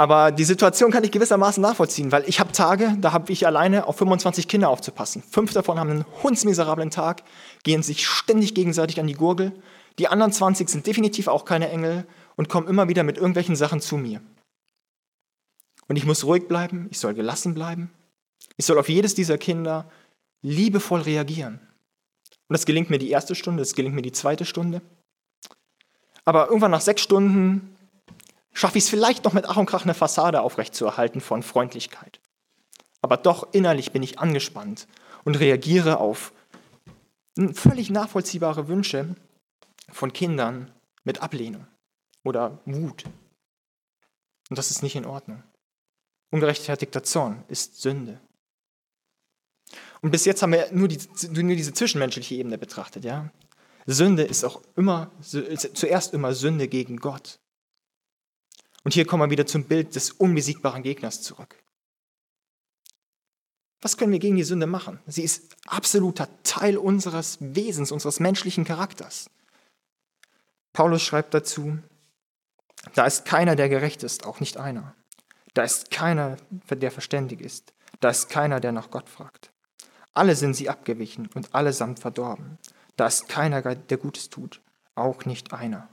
Aber 0.00 0.32
die 0.32 0.44
Situation 0.44 0.90
kann 0.90 1.04
ich 1.04 1.10
gewissermaßen 1.10 1.60
nachvollziehen, 1.60 2.10
weil 2.10 2.26
ich 2.26 2.40
habe 2.40 2.52
Tage, 2.52 2.96
da 3.02 3.12
habe 3.12 3.30
ich 3.30 3.46
alleine 3.46 3.86
auf 3.86 3.98
25 3.98 4.48
Kinder 4.48 4.70
aufzupassen. 4.70 5.22
Fünf 5.30 5.52
davon 5.52 5.78
haben 5.78 5.90
einen 5.90 6.06
hundsmiserablen 6.22 6.88
Tag, 6.88 7.22
gehen 7.64 7.82
sich 7.82 8.06
ständig 8.06 8.54
gegenseitig 8.54 8.98
an 8.98 9.06
die 9.06 9.12
Gurgel. 9.12 9.52
Die 9.98 10.08
anderen 10.08 10.32
20 10.32 10.70
sind 10.70 10.86
definitiv 10.86 11.28
auch 11.28 11.44
keine 11.44 11.68
Engel 11.68 12.06
und 12.36 12.48
kommen 12.48 12.66
immer 12.66 12.88
wieder 12.88 13.02
mit 13.02 13.18
irgendwelchen 13.18 13.56
Sachen 13.56 13.82
zu 13.82 13.98
mir. 13.98 14.22
Und 15.86 15.96
ich 15.96 16.06
muss 16.06 16.24
ruhig 16.24 16.48
bleiben, 16.48 16.88
ich 16.90 16.98
soll 16.98 17.12
gelassen 17.12 17.52
bleiben. 17.52 17.90
Ich 18.56 18.64
soll 18.64 18.78
auf 18.78 18.88
jedes 18.88 19.14
dieser 19.14 19.36
Kinder 19.36 19.90
liebevoll 20.40 21.02
reagieren. 21.02 21.60
Und 22.48 22.54
das 22.54 22.64
gelingt 22.64 22.88
mir 22.88 22.98
die 22.98 23.10
erste 23.10 23.34
Stunde, 23.34 23.60
das 23.60 23.74
gelingt 23.74 23.94
mir 23.94 24.00
die 24.00 24.12
zweite 24.12 24.46
Stunde. 24.46 24.80
Aber 26.24 26.46
irgendwann 26.46 26.70
nach 26.70 26.80
sechs 26.80 27.02
Stunden 27.02 27.76
schaffe 28.52 28.78
ich 28.78 28.84
es 28.84 28.90
vielleicht 28.90 29.24
noch 29.24 29.32
mit 29.32 29.46
Ach 29.46 29.56
und 29.56 29.66
Krach 29.66 29.84
eine 29.84 29.94
Fassade 29.94 30.42
aufrechtzuerhalten 30.42 31.20
von 31.20 31.42
Freundlichkeit. 31.42 32.20
Aber 33.02 33.16
doch 33.16 33.48
innerlich 33.52 33.92
bin 33.92 34.02
ich 34.02 34.18
angespannt 34.18 34.86
und 35.24 35.38
reagiere 35.40 35.98
auf 35.98 36.32
völlig 37.54 37.90
nachvollziehbare 37.90 38.68
Wünsche 38.68 39.14
von 39.88 40.12
Kindern 40.12 40.70
mit 41.04 41.22
Ablehnung 41.22 41.66
oder 42.24 42.58
Wut. 42.66 43.04
Und 44.50 44.58
das 44.58 44.70
ist 44.70 44.82
nicht 44.82 44.96
in 44.96 45.06
Ordnung. 45.06 45.42
Ungerechtfertigter 46.30 47.02
Zorn 47.02 47.44
ist 47.48 47.80
Sünde. 47.80 48.20
Und 50.00 50.10
bis 50.10 50.24
jetzt 50.24 50.42
haben 50.42 50.52
wir 50.52 50.70
nur, 50.72 50.88
die, 50.88 50.98
nur 51.28 51.54
diese 51.56 51.72
zwischenmenschliche 51.72 52.34
Ebene 52.34 52.58
betrachtet. 52.58 53.04
Ja? 53.04 53.30
Sünde 53.86 54.22
ist 54.22 54.44
auch 54.44 54.62
immer, 54.76 55.10
zuerst 55.20 56.14
immer 56.14 56.34
Sünde 56.34 56.68
gegen 56.68 56.96
Gott. 56.96 57.38
Und 58.82 58.94
hier 58.94 59.06
kommen 59.06 59.22
wir 59.24 59.30
wieder 59.30 59.46
zum 59.46 59.64
Bild 59.64 59.94
des 59.94 60.12
unbesiegbaren 60.12 60.82
Gegners 60.82 61.22
zurück. 61.22 61.56
Was 63.82 63.96
können 63.96 64.12
wir 64.12 64.18
gegen 64.18 64.36
die 64.36 64.42
Sünde 64.42 64.66
machen? 64.66 65.00
Sie 65.06 65.22
ist 65.22 65.56
absoluter 65.66 66.28
Teil 66.42 66.76
unseres 66.76 67.38
Wesens, 67.40 67.92
unseres 67.92 68.20
menschlichen 68.20 68.64
Charakters. 68.64 69.30
Paulus 70.72 71.02
schreibt 71.02 71.34
dazu, 71.34 71.78
da 72.94 73.06
ist 73.06 73.24
keiner, 73.24 73.56
der 73.56 73.68
gerecht 73.68 74.02
ist, 74.02 74.26
auch 74.26 74.40
nicht 74.40 74.56
einer. 74.56 74.94
Da 75.54 75.64
ist 75.64 75.90
keiner, 75.90 76.36
der 76.70 76.90
verständig 76.90 77.40
ist. 77.40 77.72
Da 78.00 78.10
ist 78.10 78.28
keiner, 78.28 78.60
der 78.60 78.72
nach 78.72 78.90
Gott 78.90 79.08
fragt. 79.08 79.50
Alle 80.14 80.36
sind 80.36 80.54
sie 80.54 80.68
abgewichen 80.68 81.28
und 81.34 81.54
allesamt 81.54 82.00
verdorben. 82.00 82.58
Da 82.96 83.06
ist 83.06 83.28
keiner, 83.28 83.62
der 83.62 83.96
Gutes 83.96 84.30
tut, 84.30 84.60
auch 84.94 85.24
nicht 85.24 85.52
einer. 85.52 85.88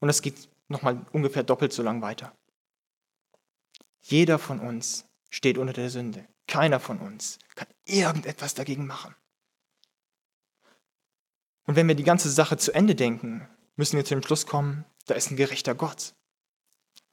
Und 0.00 0.08
es 0.08 0.22
geht 0.22 0.48
nochmal 0.68 1.04
ungefähr 1.12 1.42
doppelt 1.42 1.72
so 1.72 1.82
lang 1.82 2.02
weiter. 2.02 2.36
Jeder 4.00 4.38
von 4.38 4.60
uns 4.60 5.06
steht 5.30 5.58
unter 5.58 5.72
der 5.72 5.90
Sünde. 5.90 6.26
Keiner 6.46 6.80
von 6.80 6.98
uns 6.98 7.38
kann 7.54 7.68
irgendetwas 7.84 8.54
dagegen 8.54 8.86
machen. 8.86 9.14
Und 11.66 11.76
wenn 11.76 11.88
wir 11.88 11.94
die 11.94 12.04
ganze 12.04 12.30
Sache 12.30 12.56
zu 12.56 12.72
Ende 12.72 12.94
denken, 12.94 13.46
müssen 13.76 13.96
wir 13.96 14.04
zu 14.04 14.14
dem 14.14 14.22
Schluss 14.22 14.46
kommen, 14.46 14.86
da 15.06 15.14
ist 15.14 15.30
ein 15.30 15.36
gerechter 15.36 15.74
Gott. 15.74 16.14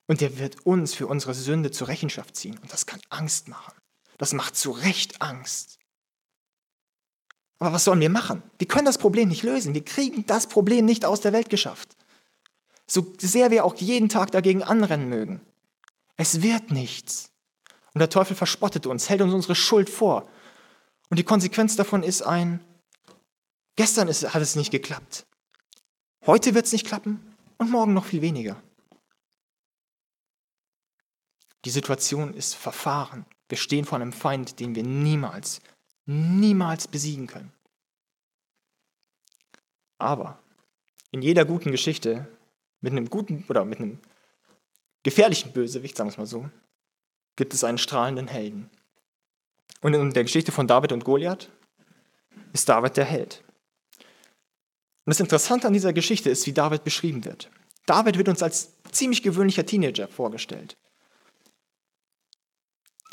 Und 0.07 0.21
der 0.21 0.37
wird 0.37 0.65
uns 0.65 0.93
für 0.93 1.07
unsere 1.07 1.33
Sünde 1.33 1.71
zur 1.71 1.87
Rechenschaft 1.87 2.35
ziehen. 2.35 2.57
Und 2.59 2.71
das 2.71 2.85
kann 2.85 3.01
Angst 3.09 3.47
machen. 3.47 3.73
Das 4.17 4.33
macht 4.33 4.55
zu 4.55 4.71
Recht 4.71 5.21
Angst. 5.21 5.79
Aber 7.59 7.73
was 7.73 7.83
sollen 7.83 7.99
wir 7.99 8.09
machen? 8.09 8.43
Wir 8.57 8.67
können 8.67 8.85
das 8.85 8.97
Problem 8.97 9.29
nicht 9.29 9.43
lösen. 9.43 9.73
Wir 9.73 9.83
kriegen 9.83 10.25
das 10.25 10.47
Problem 10.47 10.85
nicht 10.85 11.05
aus 11.05 11.21
der 11.21 11.33
Welt 11.33 11.49
geschafft. 11.49 11.95
So 12.87 13.13
sehr 13.17 13.51
wir 13.51 13.65
auch 13.65 13.75
jeden 13.75 14.09
Tag 14.09 14.31
dagegen 14.31 14.63
anrennen 14.63 15.09
mögen. 15.09 15.41
Es 16.17 16.41
wird 16.41 16.71
nichts. 16.71 17.31
Und 17.93 17.99
der 17.99 18.09
Teufel 18.09 18.35
verspottet 18.35 18.85
uns, 18.85 19.09
hält 19.09 19.21
uns 19.21 19.33
unsere 19.33 19.55
Schuld 19.55 19.89
vor. 19.89 20.29
Und 21.09 21.17
die 21.17 21.23
Konsequenz 21.23 21.75
davon 21.75 22.03
ist 22.03 22.21
ein, 22.21 22.59
gestern 23.75 24.07
ist, 24.07 24.33
hat 24.33 24.41
es 24.41 24.55
nicht 24.55 24.71
geklappt. 24.71 25.25
Heute 26.25 26.53
wird 26.53 26.65
es 26.65 26.73
nicht 26.73 26.85
klappen 26.85 27.35
und 27.57 27.71
morgen 27.71 27.93
noch 27.93 28.05
viel 28.05 28.21
weniger. 28.21 28.61
Die 31.65 31.69
Situation 31.69 32.33
ist 32.33 32.55
verfahren. 32.55 33.25
Wir 33.49 33.57
stehen 33.57 33.85
vor 33.85 33.97
einem 33.97 34.13
Feind, 34.13 34.59
den 34.59 34.75
wir 34.75 34.83
niemals, 34.83 35.61
niemals 36.05 36.87
besiegen 36.87 37.27
können. 37.27 37.51
Aber 39.97 40.39
in 41.11 41.21
jeder 41.21 41.45
guten 41.45 41.71
Geschichte 41.71 42.27
mit 42.85 42.93
einem 42.93 43.09
guten 43.09 43.43
oder 43.49 43.65
mit 43.65 43.79
einem 43.79 43.99
gefährlichen 45.03 45.51
Bösewicht, 45.51 45.97
sagen 45.97 46.07
wir 46.07 46.11
es 46.11 46.17
mal 46.17 46.25
so, 46.27 46.49
gibt 47.35 47.53
es 47.53 47.63
einen 47.63 47.79
strahlenden 47.79 48.27
Helden. 48.27 48.69
Und 49.81 49.93
in 49.95 50.13
der 50.13 50.23
Geschichte 50.23 50.51
von 50.51 50.67
David 50.67 50.91
und 50.91 51.03
Goliath 51.03 51.49
ist 52.53 52.69
David 52.69 52.95
der 52.95 53.05
Held. 53.05 53.43
Und 55.05 55.11
das 55.11 55.19
Interessante 55.19 55.67
an 55.67 55.73
dieser 55.73 55.93
Geschichte 55.93 56.29
ist, 56.29 56.45
wie 56.45 56.53
David 56.53 56.83
beschrieben 56.83 57.25
wird. 57.25 57.49
David 57.87 58.17
wird 58.17 58.29
uns 58.29 58.43
als 58.43 58.73
ziemlich 58.91 59.23
gewöhnlicher 59.23 59.65
Teenager 59.65 60.07
vorgestellt. 60.07 60.77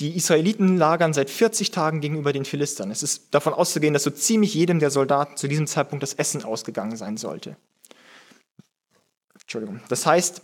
Die 0.01 0.17
Israeliten 0.17 0.77
lagern 0.77 1.15
seit 1.15 1.31
40 1.31 1.71
Tagen 1.71 2.01
gegenüber 2.01 2.33
den 2.33 2.45
Philistern. 2.45 2.91
Es 2.91 3.03
ist 3.03 3.35
davon 3.35 3.55
auszugehen, 3.55 3.95
dass 3.95 4.05
so 4.05 4.11
ziemlich 4.11 4.53
jedem 4.53 4.81
der 4.81 4.91
Soldaten 4.91 5.37
zu 5.37 5.49
diesem 5.49 5.67
Zeitpunkt 5.67 6.03
das 6.03 6.15
Essen 6.15 6.45
ausgegangen 6.45 6.97
sein 6.97 7.17
sollte. 7.17 7.57
Entschuldigung. 9.43 9.81
Das 9.89 10.07
heißt, 10.07 10.43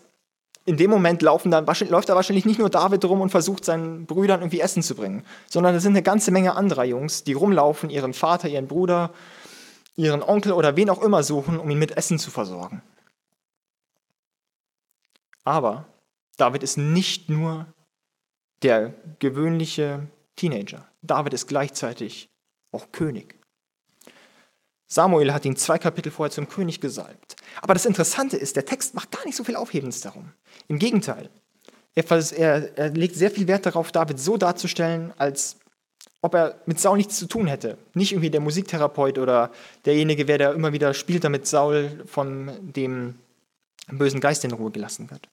in 0.65 0.77
dem 0.77 0.91
Moment 0.91 1.23
laufen 1.23 1.51
da, 1.51 1.61
läuft 1.61 2.09
da 2.11 2.15
wahrscheinlich 2.15 2.45
nicht 2.45 2.59
nur 2.59 2.69
David 2.69 3.03
rum 3.07 3.23
und 3.23 3.31
versucht 3.31 3.65
seinen 3.65 4.05
Brüdern 4.05 4.41
irgendwie 4.41 4.61
Essen 4.61 4.83
zu 4.83 4.95
bringen, 4.95 5.25
sondern 5.49 5.73
da 5.73 5.81
sind 5.81 5.93
eine 5.93 6.03
ganze 6.03 6.31
Menge 6.31 6.57
anderer 6.57 6.85
Jungs, 6.85 7.25
die 7.25 7.33
rumlaufen, 7.33 7.89
ihren 7.89 8.13
Vater, 8.13 8.49
ihren 8.49 8.69
Bruder, 8.69 9.15
ihren 9.97 10.23
Onkel 10.23 10.53
oder 10.53 10.77
wen 10.77 10.91
auch 10.91 11.03
immer 11.03 11.23
suchen, 11.23 11.59
um 11.59 11.71
ihn 11.71 11.79
mit 11.79 11.97
Essen 11.97 12.19
zu 12.19 12.31
versorgen. 12.31 12.83
Aber 15.43 15.87
David 16.37 16.63
ist 16.63 16.77
nicht 16.77 17.31
nur 17.31 17.67
der 18.63 18.93
gewöhnliche 19.21 20.07
Teenager. 20.37 20.87
David 21.01 21.33
ist 21.33 21.47
gleichzeitig 21.47 22.29
auch 22.73 22.93
König. 22.93 23.38
Samuel 24.89 25.35
hat 25.35 25.45
ihn 25.45 25.55
zwei 25.55 25.79
Kapitel 25.79 26.11
vorher 26.11 26.33
zum 26.33 26.49
König 26.49 26.81
gesalbt. 26.81 27.37
Aber 27.61 27.75
das 27.75 27.85
Interessante 27.85 28.39
ist, 28.39 28.57
der 28.57 28.65
Text 28.65 28.95
macht 28.95 29.11
gar 29.11 29.25
nicht 29.27 29.37
so 29.37 29.45
viel 29.45 29.55
Aufhebens 29.57 30.01
darum. 30.01 30.33
Im 30.67 30.79
Gegenteil, 30.79 31.29
er, 31.95 32.79
er, 32.79 32.89
legt 32.91 33.15
sehr 33.15 33.31
viel 33.31 33.47
Wert 33.47 33.67
darauf, 33.67 33.93
David 33.93 34.19
so 34.19 34.39
darzustellen, 34.39 35.13
als 35.19 35.57
ob 36.23 36.35
er 36.35 36.61
mit 36.65 36.81
Saul 36.81 36.97
nichts 36.97 37.19
zu 37.19 37.27
tun 37.27 37.47
hätte. 37.47 37.77
Nicht 37.93 38.13
irgendwie 38.13 38.31
der 38.31 38.41
Musiktherapeut 38.41 39.19
oder 39.19 39.53
derjenige, 39.85 40.27
wer 40.27 40.39
der 40.39 40.55
immer 40.55 40.73
wieder 40.73 40.95
spielt, 40.95 41.23
damit 41.23 41.47
Saul 41.47 42.05
von 42.07 42.51
dem 42.61 43.19
bösen 43.89 44.21
Geist 44.21 44.45
in 44.45 44.53
Ruhe 44.53 44.71
gelassen 44.71 45.11
wird. 45.11 45.29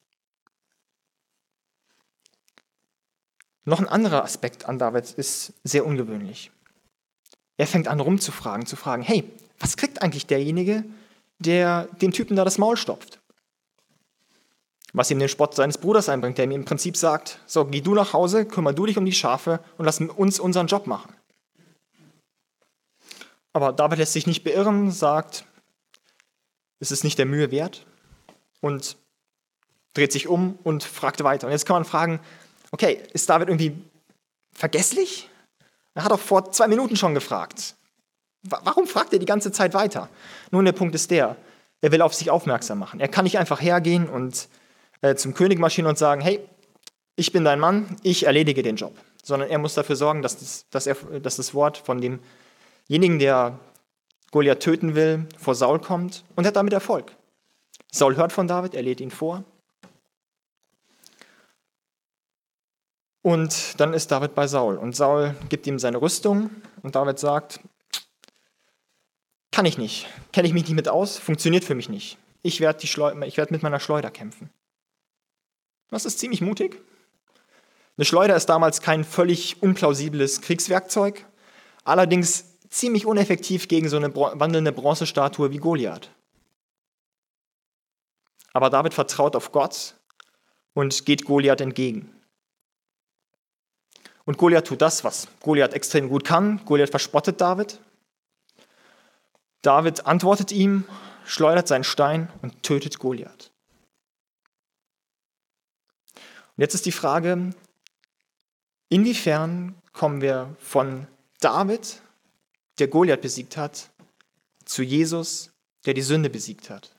Noch 3.64 3.80
ein 3.80 3.88
anderer 3.88 4.24
Aspekt 4.24 4.66
an 4.66 4.78
David 4.78 5.12
ist 5.12 5.54
sehr 5.64 5.86
ungewöhnlich. 5.86 6.52
Er 7.58 7.68
fängt 7.68 7.88
an 7.88 8.00
rumzufragen, 8.00 8.66
zu 8.66 8.76
fragen, 8.76 9.02
hey, 9.02 9.24
was 9.60 9.78
kriegt 9.78 10.02
eigentlich 10.02 10.28
derjenige, 10.28 10.84
der 11.40 11.88
dem 12.02 12.12
Typen 12.12 12.36
da 12.36 12.44
das 12.44 12.58
Maul 12.58 12.78
stopft? 12.78 13.20
Was 14.94 15.12
ihm 15.12 15.20
den 15.20 15.30
Spott 15.30 15.56
seines 15.56 15.78
Bruders 15.78 16.08
einbringt, 16.08 16.38
der 16.38 16.46
ihm 16.46 16.52
im 16.52 16.66
Prinzip 16.66 16.96
sagt, 16.96 17.40
so, 17.46 17.66
geh 17.66 17.82
du 17.82 17.94
nach 17.96 18.14
Hause, 18.14 18.46
kümmere 18.46 18.74
du 18.74 18.86
dich 18.86 18.98
um 18.98 19.06
die 19.06 19.12
Schafe 19.12 19.60
und 19.78 19.86
lass 19.86 20.00
uns 20.00 20.40
unseren 20.40 20.68
Job 20.68 20.88
machen. 20.88 21.14
Aber 23.52 23.74
David 23.74 24.00
lässt 24.00 24.14
sich 24.14 24.28
nicht 24.28 24.44
beirren, 24.44 24.92
sagt, 24.92 25.46
es 26.80 26.92
ist 26.92 27.04
nicht 27.04 27.18
der 27.18 27.26
Mühe 27.26 27.52
wert 27.52 27.86
und 28.62 28.98
dreht 29.94 30.12
sich 30.12 30.28
um 30.28 30.60
und 30.64 30.84
fragt 30.84 31.24
weiter. 31.24 31.48
Und 31.48 31.52
jetzt 31.52 31.66
kann 31.66 31.76
man 31.76 31.86
fragen, 31.86 32.20
okay, 32.72 33.02
ist 33.14 33.30
David 33.30 33.48
irgendwie 33.48 33.78
vergesslich? 34.52 35.30
Er 35.94 36.04
hat 36.04 36.12
doch 36.12 36.20
vor 36.20 36.52
zwei 36.52 36.68
Minuten 36.68 36.98
schon 36.98 37.14
gefragt. 37.14 37.76
Warum 38.50 38.88
fragt 38.88 39.14
er 39.14 39.20
die 39.20 39.26
ganze 39.26 39.52
Zeit 39.52 39.74
weiter? 39.74 40.10
Nun, 40.52 40.66
der 40.66 40.72
Punkt 40.72 40.96
ist 40.96 41.12
der, 41.12 41.36
er 41.82 41.92
will 41.92 42.02
auf 42.02 42.14
sich 42.14 42.30
aufmerksam 42.30 42.80
machen. 42.80 43.00
Er 43.00 43.08
kann 43.08 43.24
nicht 43.24 43.38
einfach 43.38 43.62
hergehen 43.62 44.08
und 44.08 44.48
äh, 45.02 45.16
zum 45.16 45.34
König 45.34 45.60
marschieren 45.60 45.90
und 45.90 45.98
sagen, 45.98 46.22
hey, 46.22 46.40
ich 47.16 47.32
bin 47.32 47.44
dein 47.44 47.60
Mann, 47.60 47.98
ich 48.04 48.26
erledige 48.26 48.64
den 48.64 48.76
Job. 48.76 48.96
Sondern 49.24 49.50
er 49.50 49.58
muss 49.58 49.74
dafür 49.74 49.96
sorgen, 49.96 50.22
dass 50.22 50.38
das, 50.38 50.66
dass 50.70 50.88
er, 50.88 50.96
dass 51.22 51.38
das 51.38 51.54
Wort 51.54 51.78
von 51.78 52.00
demjenigen, 52.00 53.20
der 53.20 53.60
Goliath 54.32 54.60
töten 54.60 54.96
will, 54.96 55.28
vor 55.38 55.56
Saul 55.56 55.80
kommt 55.80 56.24
und 56.36 56.46
er 56.46 56.50
hat 56.50 56.56
damit 56.56 56.74
Erfolg. 56.74 57.16
Saul 57.92 58.16
hört 58.16 58.34
von 58.34 58.48
David, 58.48 58.76
er 58.76 58.84
lädt 58.84 59.02
ihn 59.02 59.12
vor 59.12 59.44
Und 63.26 63.80
dann 63.80 63.96
ist 63.96 64.12
David 64.12 64.36
bei 64.36 64.46
Saul 64.46 64.78
und 64.78 64.96
Saul 64.96 65.36
gibt 65.50 65.66
ihm 65.66 65.80
seine 65.80 66.00
Rüstung 66.00 66.52
und 66.84 66.96
David 66.96 67.18
sagt, 67.18 67.60
kann 69.56 69.66
ich 69.66 69.78
nicht, 69.78 70.06
kenne 70.34 70.50
ich 70.50 70.54
mich 70.54 70.64
nicht 70.64 70.76
mit 70.76 70.90
aus, 70.90 71.18
funktioniert 71.18 71.64
für 71.64 71.76
mich 71.76 71.88
nicht. 71.88 72.18
Ich 72.42 72.60
werde 72.60 72.84
werd 72.84 73.52
mit 73.52 73.64
meiner 73.64 73.80
Schleuder 73.80 74.12
kämpfen. 74.12 74.50
Das 75.88 76.04
ist 76.04 76.20
ziemlich 76.20 76.42
mutig. 76.42 76.82
Eine 77.96 78.04
Schleuder 78.04 78.36
ist 78.36 78.48
damals 78.48 78.82
kein 78.82 79.06
völlig 79.06 79.64
unplausibles 79.64 80.42
Kriegswerkzeug, 80.42 81.26
allerdings 81.86 82.60
ziemlich 82.68 83.06
uneffektiv 83.06 83.70
gegen 83.70 83.88
so 83.88 83.96
eine 83.96 84.14
wandelnde 84.14 84.74
Bronzestatue 84.74 85.52
wie 85.52 85.60
Goliath. 85.60 86.10
Aber 88.52 88.70
David 88.70 88.94
vertraut 88.94 89.38
auf 89.38 89.54
Gott 89.54 89.96
und 90.74 91.06
geht 91.06 91.24
Goliath 91.24 91.62
entgegen. 91.62 92.14
Und 94.26 94.38
Goliath 94.38 94.68
tut 94.68 94.82
das, 94.82 95.06
was 95.06 95.30
Goliath 95.40 95.74
extrem 95.74 96.10
gut 96.10 96.26
kann. 96.26 96.60
Goliath 96.66 96.90
verspottet 96.90 97.40
David. 97.40 97.80
David 99.66 100.06
antwortet 100.06 100.52
ihm, 100.52 100.86
schleudert 101.26 101.68
seinen 101.68 101.84
Stein 101.84 102.32
und 102.42 102.62
tötet 102.62 103.00
Goliath. 103.00 103.52
Und 106.14 106.62
jetzt 106.62 106.76
ist 106.76 106.86
die 106.86 106.92
Frage, 106.92 107.52
inwiefern 108.90 109.76
kommen 109.92 110.22
wir 110.22 110.56
von 110.60 111.08
David, 111.42 112.02
der 112.78 112.88
Goliath 112.88 113.22
besiegt 113.22 113.58
hat, 113.58 113.90
zu 114.66 114.84
Jesus, 114.84 115.52
der 115.86 115.96
die 115.96 116.02
Sünde 116.02 116.30
besiegt 116.30 116.70
hat? 116.70 116.96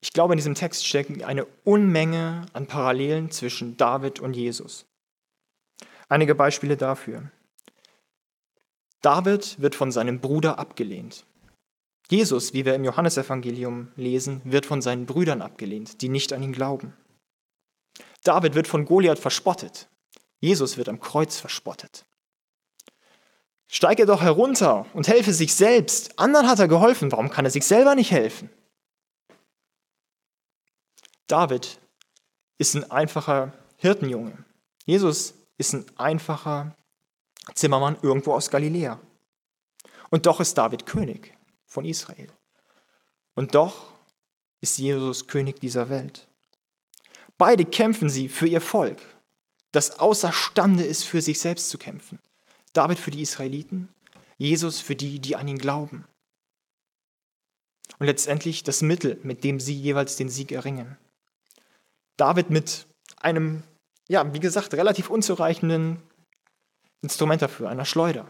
Ich 0.00 0.12
glaube, 0.12 0.32
in 0.32 0.38
diesem 0.38 0.54
Text 0.54 0.86
stecken 0.86 1.22
eine 1.22 1.44
Unmenge 1.64 2.46
an 2.54 2.66
Parallelen 2.66 3.30
zwischen 3.30 3.76
David 3.76 4.20
und 4.20 4.34
Jesus. 4.34 4.86
Einige 6.08 6.34
Beispiele 6.34 6.76
dafür. 6.76 7.30
David 9.02 9.60
wird 9.60 9.74
von 9.74 9.90
seinem 9.90 10.20
Bruder 10.20 10.58
abgelehnt. 10.58 11.26
Jesus, 12.08 12.52
wie 12.52 12.64
wir 12.64 12.74
im 12.74 12.84
Johannesevangelium 12.84 13.92
lesen, 13.96 14.40
wird 14.44 14.64
von 14.64 14.80
seinen 14.80 15.06
Brüdern 15.06 15.42
abgelehnt, 15.42 16.00
die 16.02 16.08
nicht 16.08 16.32
an 16.32 16.42
ihn 16.42 16.52
glauben. 16.52 16.94
David 18.22 18.54
wird 18.54 18.68
von 18.68 18.84
Goliath 18.84 19.18
verspottet. 19.18 19.88
Jesus 20.38 20.76
wird 20.76 20.88
am 20.88 21.00
Kreuz 21.00 21.38
verspottet. 21.38 22.04
Steige 23.66 24.06
doch 24.06 24.20
herunter 24.20 24.86
und 24.92 25.08
helfe 25.08 25.32
sich 25.32 25.54
selbst. 25.54 26.18
Anderen 26.18 26.48
hat 26.48 26.58
er 26.58 26.68
geholfen. 26.68 27.10
Warum 27.10 27.30
kann 27.30 27.44
er 27.44 27.50
sich 27.50 27.64
selber 27.64 27.94
nicht 27.94 28.10
helfen? 28.10 28.50
David 31.26 31.80
ist 32.58 32.74
ein 32.74 32.90
einfacher 32.90 33.52
Hirtenjunge. 33.76 34.44
Jesus 34.84 35.34
ist 35.56 35.72
ein 35.72 35.86
einfacher 35.96 36.76
Zimmermann 37.54 37.96
irgendwo 38.02 38.34
aus 38.34 38.50
Galiläa. 38.50 39.00
Und 40.10 40.26
doch 40.26 40.40
ist 40.40 40.56
David 40.56 40.86
König 40.86 41.36
von 41.66 41.84
Israel. 41.84 42.28
Und 43.34 43.54
doch 43.54 43.92
ist 44.60 44.78
Jesus 44.78 45.26
König 45.26 45.60
dieser 45.60 45.88
Welt. 45.88 46.28
Beide 47.38 47.64
kämpfen 47.64 48.08
sie 48.08 48.28
für 48.28 48.46
ihr 48.46 48.60
Volk, 48.60 49.00
das 49.72 49.98
außerstande 49.98 50.84
ist, 50.84 51.04
für 51.04 51.20
sich 51.20 51.40
selbst 51.40 51.70
zu 51.70 51.78
kämpfen. 51.78 52.20
David 52.72 52.98
für 52.98 53.10
die 53.10 53.22
Israeliten, 53.22 53.88
Jesus 54.38 54.80
für 54.80 54.94
die, 54.94 55.18
die 55.18 55.34
an 55.36 55.48
ihn 55.48 55.58
glauben. 55.58 56.04
Und 57.98 58.06
letztendlich 58.06 58.62
das 58.62 58.82
Mittel, 58.82 59.18
mit 59.22 59.44
dem 59.44 59.60
sie 59.60 59.74
jeweils 59.74 60.16
den 60.16 60.28
Sieg 60.28 60.52
erringen. 60.52 60.96
David 62.16 62.50
mit 62.50 62.86
einem, 63.16 63.62
ja, 64.08 64.32
wie 64.32 64.40
gesagt, 64.40 64.74
relativ 64.74 65.10
unzureichenden 65.10 66.02
Instrument 67.02 67.42
dafür, 67.42 67.68
einer 67.68 67.84
Schleuder. 67.84 68.26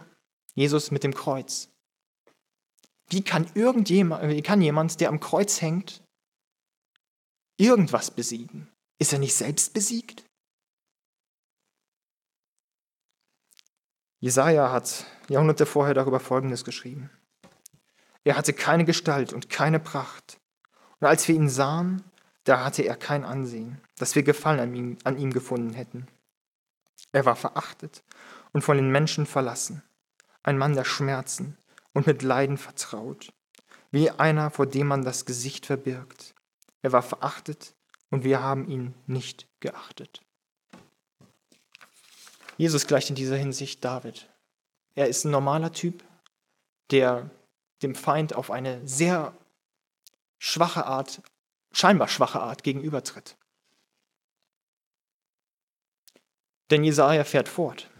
Jesus 0.54 0.90
mit 0.90 1.04
dem 1.04 1.14
Kreuz. 1.14 1.68
Wie 3.08 3.22
kann 3.22 3.46
irgendjemand, 3.54 4.28
wie 4.28 4.42
kann 4.42 4.62
jemand, 4.62 5.00
der 5.00 5.10
am 5.10 5.20
Kreuz 5.20 5.60
hängt, 5.60 6.02
irgendwas 7.58 8.10
besiegen? 8.10 8.72
Ist 8.98 9.12
er 9.12 9.18
nicht 9.18 9.34
selbst 9.34 9.74
besiegt? 9.74 10.24
Jesaja 14.20 14.70
hat 14.70 15.04
Jahrhunderte 15.28 15.66
vorher 15.66 15.94
darüber 15.94 16.20
Folgendes 16.20 16.64
geschrieben. 16.64 17.10
Er 18.24 18.36
hatte 18.36 18.52
keine 18.52 18.84
Gestalt 18.84 19.32
und 19.32 19.50
keine 19.50 19.80
Pracht. 19.80 20.38
Und 21.00 21.08
als 21.08 21.26
wir 21.26 21.34
ihn 21.34 21.48
sahen, 21.48 22.04
da 22.44 22.64
hatte 22.64 22.82
er 22.82 22.96
kein 22.96 23.24
Ansehen, 23.24 23.80
dass 23.96 24.14
wir 24.14 24.22
Gefallen 24.22 24.60
an 24.60 24.74
ihm, 24.74 24.98
an 25.04 25.18
ihm 25.18 25.32
gefunden 25.32 25.74
hätten. 25.74 26.06
Er 27.10 27.24
war 27.24 27.36
verachtet 27.36 28.04
und 28.52 28.62
von 28.62 28.76
den 28.76 28.90
Menschen 28.90 29.26
verlassen, 29.26 29.82
ein 30.42 30.58
Mann 30.58 30.74
der 30.74 30.84
Schmerzen 30.84 31.56
und 31.92 32.06
mit 32.06 32.22
Leiden 32.22 32.58
vertraut, 32.58 33.32
wie 33.90 34.10
einer, 34.10 34.50
vor 34.50 34.66
dem 34.66 34.86
man 34.86 35.04
das 35.04 35.24
Gesicht 35.24 35.66
verbirgt. 35.66 36.34
Er 36.82 36.92
war 36.92 37.02
verachtet 37.02 37.74
und 38.10 38.24
wir 38.24 38.42
haben 38.42 38.68
ihn 38.68 38.94
nicht 39.06 39.48
geachtet. 39.60 40.20
Jesus 42.56 42.86
gleicht 42.86 43.10
in 43.10 43.16
dieser 43.16 43.36
Hinsicht 43.36 43.84
David. 43.84 44.28
Er 44.94 45.08
ist 45.08 45.24
ein 45.24 45.30
normaler 45.30 45.72
Typ, 45.72 46.04
der 46.90 47.30
dem 47.82 47.94
Feind 47.94 48.34
auf 48.34 48.50
eine 48.50 48.86
sehr 48.86 49.34
schwache 50.38 50.86
Art, 50.86 51.22
scheinbar 51.72 52.08
schwache 52.08 52.40
Art 52.40 52.62
gegenübertritt. 52.62 53.36
Denn 56.70 56.84
Jesaja 56.84 57.24
fährt 57.24 57.48
fort. 57.48 57.90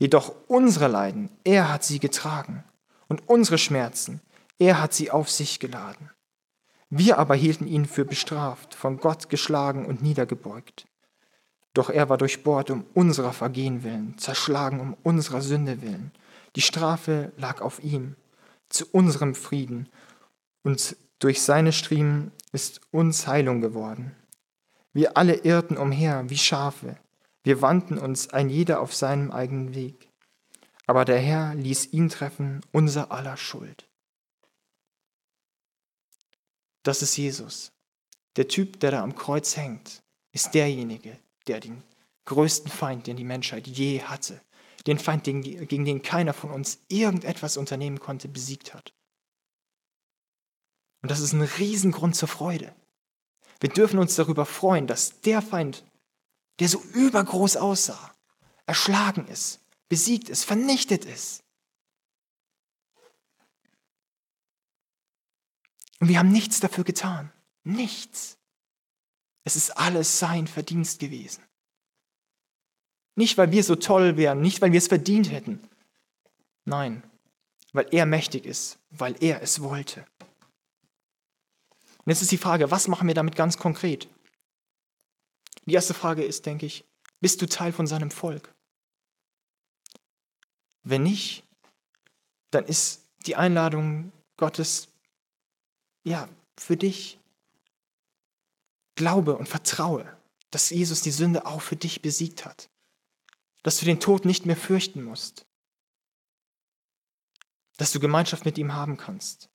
Jedoch 0.00 0.34
unsere 0.48 0.88
Leiden, 0.88 1.28
er 1.44 1.70
hat 1.70 1.84
sie 1.84 1.98
getragen 1.98 2.64
und 3.06 3.28
unsere 3.28 3.58
Schmerzen, 3.58 4.22
er 4.58 4.80
hat 4.80 4.94
sie 4.94 5.10
auf 5.10 5.30
sich 5.30 5.60
geladen. 5.60 6.08
Wir 6.88 7.18
aber 7.18 7.34
hielten 7.34 7.66
ihn 7.66 7.84
für 7.84 8.06
bestraft, 8.06 8.74
von 8.74 8.96
Gott 8.96 9.28
geschlagen 9.28 9.84
und 9.84 10.02
niedergebeugt. 10.02 10.86
Doch 11.74 11.90
er 11.90 12.08
war 12.08 12.16
durchbohrt 12.16 12.70
um 12.70 12.86
unserer 12.94 13.34
Vergehen 13.34 13.84
willen, 13.84 14.16
zerschlagen 14.16 14.80
um 14.80 14.96
unserer 15.02 15.42
Sünde 15.42 15.82
willen. 15.82 16.12
Die 16.56 16.62
Strafe 16.62 17.30
lag 17.36 17.60
auf 17.60 17.84
ihm, 17.84 18.16
zu 18.70 18.86
unserem 18.90 19.34
Frieden, 19.34 19.86
und 20.62 20.96
durch 21.18 21.42
seine 21.42 21.72
Striemen 21.72 22.32
ist 22.52 22.80
uns 22.90 23.26
Heilung 23.26 23.60
geworden. 23.60 24.16
Wir 24.94 25.18
alle 25.18 25.34
irrten 25.34 25.76
umher 25.76 26.24
wie 26.28 26.38
Schafe, 26.38 26.96
wir 27.42 27.62
wandten 27.62 27.98
uns 27.98 28.28
ein 28.28 28.50
jeder 28.50 28.80
auf 28.80 28.94
seinem 28.94 29.30
eigenen 29.30 29.74
Weg. 29.74 30.08
Aber 30.86 31.04
der 31.04 31.18
Herr 31.18 31.54
ließ 31.54 31.92
ihn 31.92 32.08
treffen, 32.08 32.60
unser 32.72 33.12
aller 33.12 33.36
Schuld. 33.36 33.88
Das 36.82 37.02
ist 37.02 37.16
Jesus. 37.16 37.72
Der 38.36 38.48
Typ, 38.48 38.80
der 38.80 38.90
da 38.90 39.02
am 39.02 39.14
Kreuz 39.14 39.56
hängt, 39.56 40.02
ist 40.32 40.54
derjenige, 40.54 41.18
der 41.46 41.60
den 41.60 41.82
größten 42.24 42.70
Feind, 42.70 43.06
den 43.06 43.16
die 43.16 43.24
Menschheit 43.24 43.66
je 43.66 44.02
hatte, 44.02 44.40
den 44.86 44.98
Feind, 44.98 45.24
gegen 45.24 45.84
den 45.84 46.02
keiner 46.02 46.32
von 46.32 46.50
uns 46.50 46.78
irgendetwas 46.88 47.56
unternehmen 47.56 48.00
konnte, 48.00 48.28
besiegt 48.28 48.72
hat. 48.72 48.94
Und 51.02 51.10
das 51.10 51.20
ist 51.20 51.32
ein 51.32 51.42
Riesengrund 51.42 52.16
zur 52.16 52.28
Freude. 52.28 52.74
Wir 53.60 53.70
dürfen 53.70 53.98
uns 53.98 54.16
darüber 54.16 54.46
freuen, 54.46 54.86
dass 54.86 55.20
der 55.20 55.42
Feind, 55.42 55.84
der 56.60 56.68
so 56.68 56.80
übergroß 56.92 57.56
aussah, 57.56 58.14
erschlagen 58.66 59.26
ist, 59.28 59.60
besiegt 59.88 60.28
ist, 60.28 60.44
vernichtet 60.44 61.04
ist. 61.06 61.42
Und 65.98 66.08
wir 66.08 66.18
haben 66.18 66.32
nichts 66.32 66.60
dafür 66.60 66.84
getan. 66.84 67.32
Nichts. 67.62 68.38
Es 69.44 69.56
ist 69.56 69.76
alles 69.76 70.18
sein 70.18 70.46
Verdienst 70.46 70.98
gewesen. 70.98 71.42
Nicht, 73.16 73.36
weil 73.36 73.52
wir 73.52 73.64
so 73.64 73.76
toll 73.76 74.16
wären, 74.16 74.40
nicht, 74.40 74.62
weil 74.62 74.72
wir 74.72 74.78
es 74.78 74.88
verdient 74.88 75.30
hätten. 75.30 75.60
Nein, 76.64 77.02
weil 77.72 77.86
er 77.90 78.06
mächtig 78.06 78.46
ist, 78.46 78.78
weil 78.90 79.16
er 79.22 79.42
es 79.42 79.60
wollte. 79.62 80.06
Und 81.98 82.06
jetzt 82.06 82.22
ist 82.22 82.30
die 82.30 82.38
Frage, 82.38 82.70
was 82.70 82.88
machen 82.88 83.08
wir 83.08 83.14
damit 83.14 83.36
ganz 83.36 83.58
konkret? 83.58 84.08
Die 85.70 85.74
erste 85.74 85.94
Frage 85.94 86.24
ist, 86.24 86.44
denke 86.44 86.66
ich, 86.66 86.84
bist 87.20 87.40
du 87.40 87.46
Teil 87.46 87.72
von 87.72 87.86
seinem 87.86 88.10
Volk? 88.10 88.52
Wenn 90.82 91.04
nicht, 91.04 91.44
dann 92.50 92.64
ist 92.64 93.06
die 93.26 93.36
Einladung 93.36 94.12
Gottes 94.36 94.88
ja 96.02 96.28
für 96.58 96.76
dich. 96.76 97.18
Glaube 98.96 99.38
und 99.38 99.48
vertraue, 99.48 100.18
dass 100.50 100.70
Jesus 100.70 101.00
die 101.00 101.10
Sünde 101.10 101.46
auch 101.46 101.62
für 101.62 101.76
dich 101.76 102.02
besiegt 102.02 102.44
hat 102.44 102.68
dass 103.62 103.78
du 103.78 103.84
den 103.84 104.00
Tod 104.00 104.24
nicht 104.24 104.46
mehr 104.46 104.56
fürchten 104.56 105.02
musst, 105.02 105.46
dass 107.76 107.92
du 107.92 108.00
Gemeinschaft 108.00 108.44
mit 108.44 108.58
ihm 108.58 108.74
haben 108.74 108.96
kannst. 108.96 109.50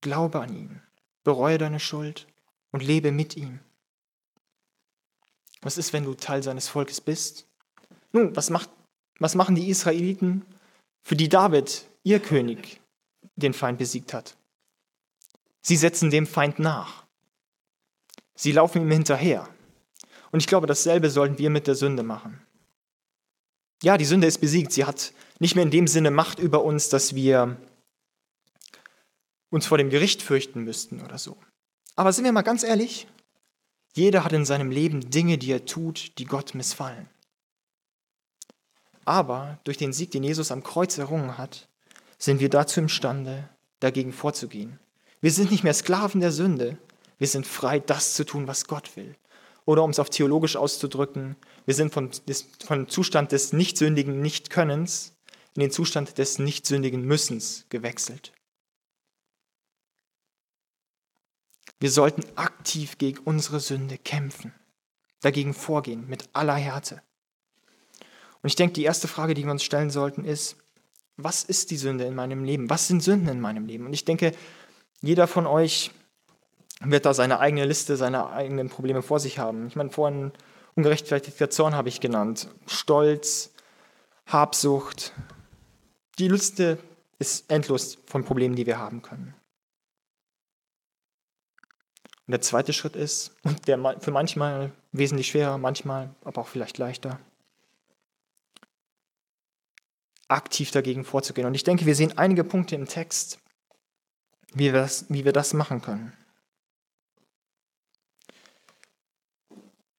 Glaube 0.00 0.40
an 0.40 0.54
ihn, 0.54 0.82
bereue 1.24 1.58
deine 1.58 1.80
Schuld 1.80 2.26
und 2.70 2.82
lebe 2.82 3.10
mit 3.10 3.36
ihm. 3.36 3.60
Was 5.66 5.78
ist, 5.78 5.92
wenn 5.92 6.04
du 6.04 6.14
Teil 6.14 6.44
seines 6.44 6.68
Volkes 6.68 7.00
bist? 7.00 7.44
Nun, 8.12 8.36
was, 8.36 8.50
macht, 8.50 8.70
was 9.18 9.34
machen 9.34 9.56
die 9.56 9.68
Israeliten, 9.68 10.46
für 11.02 11.16
die 11.16 11.28
David, 11.28 11.88
ihr 12.04 12.20
König, 12.20 12.80
den 13.34 13.52
Feind 13.52 13.76
besiegt 13.76 14.14
hat? 14.14 14.36
Sie 15.62 15.74
setzen 15.74 16.10
dem 16.10 16.28
Feind 16.28 16.60
nach. 16.60 17.04
Sie 18.36 18.52
laufen 18.52 18.82
ihm 18.82 18.92
hinterher. 18.92 19.48
Und 20.30 20.38
ich 20.38 20.46
glaube, 20.46 20.68
dasselbe 20.68 21.10
sollten 21.10 21.38
wir 21.38 21.50
mit 21.50 21.66
der 21.66 21.74
Sünde 21.74 22.04
machen. 22.04 22.40
Ja, 23.82 23.98
die 23.98 24.04
Sünde 24.04 24.28
ist 24.28 24.38
besiegt. 24.38 24.70
Sie 24.70 24.84
hat 24.84 25.12
nicht 25.40 25.56
mehr 25.56 25.64
in 25.64 25.72
dem 25.72 25.88
Sinne 25.88 26.12
Macht 26.12 26.38
über 26.38 26.62
uns, 26.62 26.90
dass 26.90 27.16
wir 27.16 27.56
uns 29.50 29.66
vor 29.66 29.78
dem 29.78 29.90
Gericht 29.90 30.22
fürchten 30.22 30.62
müssten 30.62 31.00
oder 31.02 31.18
so. 31.18 31.36
Aber 31.96 32.12
sind 32.12 32.24
wir 32.24 32.30
mal 32.30 32.42
ganz 32.42 32.62
ehrlich, 32.62 33.08
jeder 33.96 34.24
hat 34.24 34.32
in 34.34 34.44
seinem 34.44 34.70
Leben 34.70 35.10
Dinge, 35.10 35.38
die 35.38 35.50
er 35.50 35.64
tut, 35.64 36.18
die 36.18 36.26
Gott 36.26 36.54
missfallen. 36.54 37.08
Aber 39.06 39.58
durch 39.64 39.78
den 39.78 39.94
Sieg, 39.94 40.10
den 40.10 40.22
Jesus 40.22 40.52
am 40.52 40.62
Kreuz 40.62 40.98
errungen 40.98 41.38
hat, 41.38 41.68
sind 42.18 42.40
wir 42.40 42.50
dazu 42.50 42.80
imstande, 42.80 43.48
dagegen 43.80 44.12
vorzugehen. 44.12 44.78
Wir 45.22 45.30
sind 45.30 45.50
nicht 45.50 45.64
mehr 45.64 45.72
Sklaven 45.72 46.20
der 46.20 46.32
Sünde, 46.32 46.76
wir 47.18 47.26
sind 47.26 47.46
frei, 47.46 47.78
das 47.78 48.12
zu 48.12 48.24
tun, 48.24 48.46
was 48.46 48.66
Gott 48.66 48.96
will. 48.96 49.16
Oder 49.64 49.82
um 49.82 49.90
es 49.90 49.98
auf 49.98 50.10
theologisch 50.10 50.56
auszudrücken, 50.56 51.36
wir 51.64 51.74
sind 51.74 51.92
von, 51.92 52.10
des, 52.28 52.46
vom 52.66 52.88
Zustand 52.88 53.32
des 53.32 53.54
nichtsündigen 53.54 54.20
Nichtkönnens 54.20 55.14
in 55.54 55.60
den 55.60 55.70
Zustand 55.70 56.18
des 56.18 56.38
nichtsündigen 56.38 57.02
Müssens 57.02 57.64
gewechselt. 57.70 58.32
Wir 61.78 61.90
sollten 61.90 62.24
aktiv 62.36 62.98
gegen 62.98 63.18
unsere 63.18 63.60
Sünde 63.60 63.98
kämpfen, 63.98 64.54
dagegen 65.20 65.54
vorgehen 65.54 66.08
mit 66.08 66.28
aller 66.32 66.54
Härte. 66.54 67.02
Und 68.42 68.48
ich 68.48 68.56
denke, 68.56 68.74
die 68.74 68.84
erste 68.84 69.08
Frage, 69.08 69.34
die 69.34 69.44
wir 69.44 69.50
uns 69.50 69.64
stellen 69.64 69.90
sollten, 69.90 70.24
ist, 70.24 70.56
was 71.16 71.44
ist 71.44 71.70
die 71.70 71.76
Sünde 71.76 72.04
in 72.04 72.14
meinem 72.14 72.44
Leben? 72.44 72.70
Was 72.70 72.88
sind 72.88 73.02
Sünden 73.02 73.28
in 73.28 73.40
meinem 73.40 73.66
Leben? 73.66 73.86
Und 73.86 73.92
ich 73.92 74.04
denke, 74.04 74.32
jeder 75.00 75.26
von 75.26 75.46
euch 75.46 75.90
wird 76.80 77.06
da 77.06 77.14
seine 77.14 77.40
eigene 77.40 77.64
Liste, 77.64 77.96
seine 77.96 78.30
eigenen 78.30 78.68
Probleme 78.68 79.02
vor 79.02 79.18
sich 79.18 79.38
haben. 79.38 79.66
Ich 79.66 79.76
meine, 79.76 79.90
vorhin 79.90 80.32
ungerechtfertigter 80.74 81.48
Zorn 81.50 81.74
habe 81.74 81.88
ich 81.88 82.00
genannt, 82.00 82.48
Stolz, 82.66 83.52
Habsucht. 84.26 85.12
Die 86.18 86.28
Liste 86.28 86.78
ist 87.18 87.50
endlos 87.50 87.98
von 88.06 88.24
Problemen, 88.24 88.56
die 88.56 88.66
wir 88.66 88.78
haben 88.78 89.00
können. 89.02 89.34
Und 92.26 92.32
der 92.32 92.40
zweite 92.40 92.72
Schritt 92.72 92.96
ist, 92.96 93.36
und 93.42 93.68
der 93.68 94.00
für 94.00 94.10
manchmal 94.10 94.72
wesentlich 94.92 95.28
schwerer, 95.28 95.58
manchmal 95.58 96.10
aber 96.24 96.40
auch 96.40 96.48
vielleicht 96.48 96.78
leichter, 96.78 97.20
aktiv 100.28 100.72
dagegen 100.72 101.04
vorzugehen. 101.04 101.46
Und 101.46 101.54
ich 101.54 101.64
denke, 101.64 101.86
wir 101.86 101.94
sehen 101.94 102.18
einige 102.18 102.42
Punkte 102.42 102.74
im 102.74 102.88
Text, 102.88 103.38
wie 104.52 104.72
wir 104.72 104.80
das, 104.80 105.06
wie 105.08 105.24
wir 105.24 105.32
das 105.32 105.54
machen 105.54 105.82
können. 105.82 106.12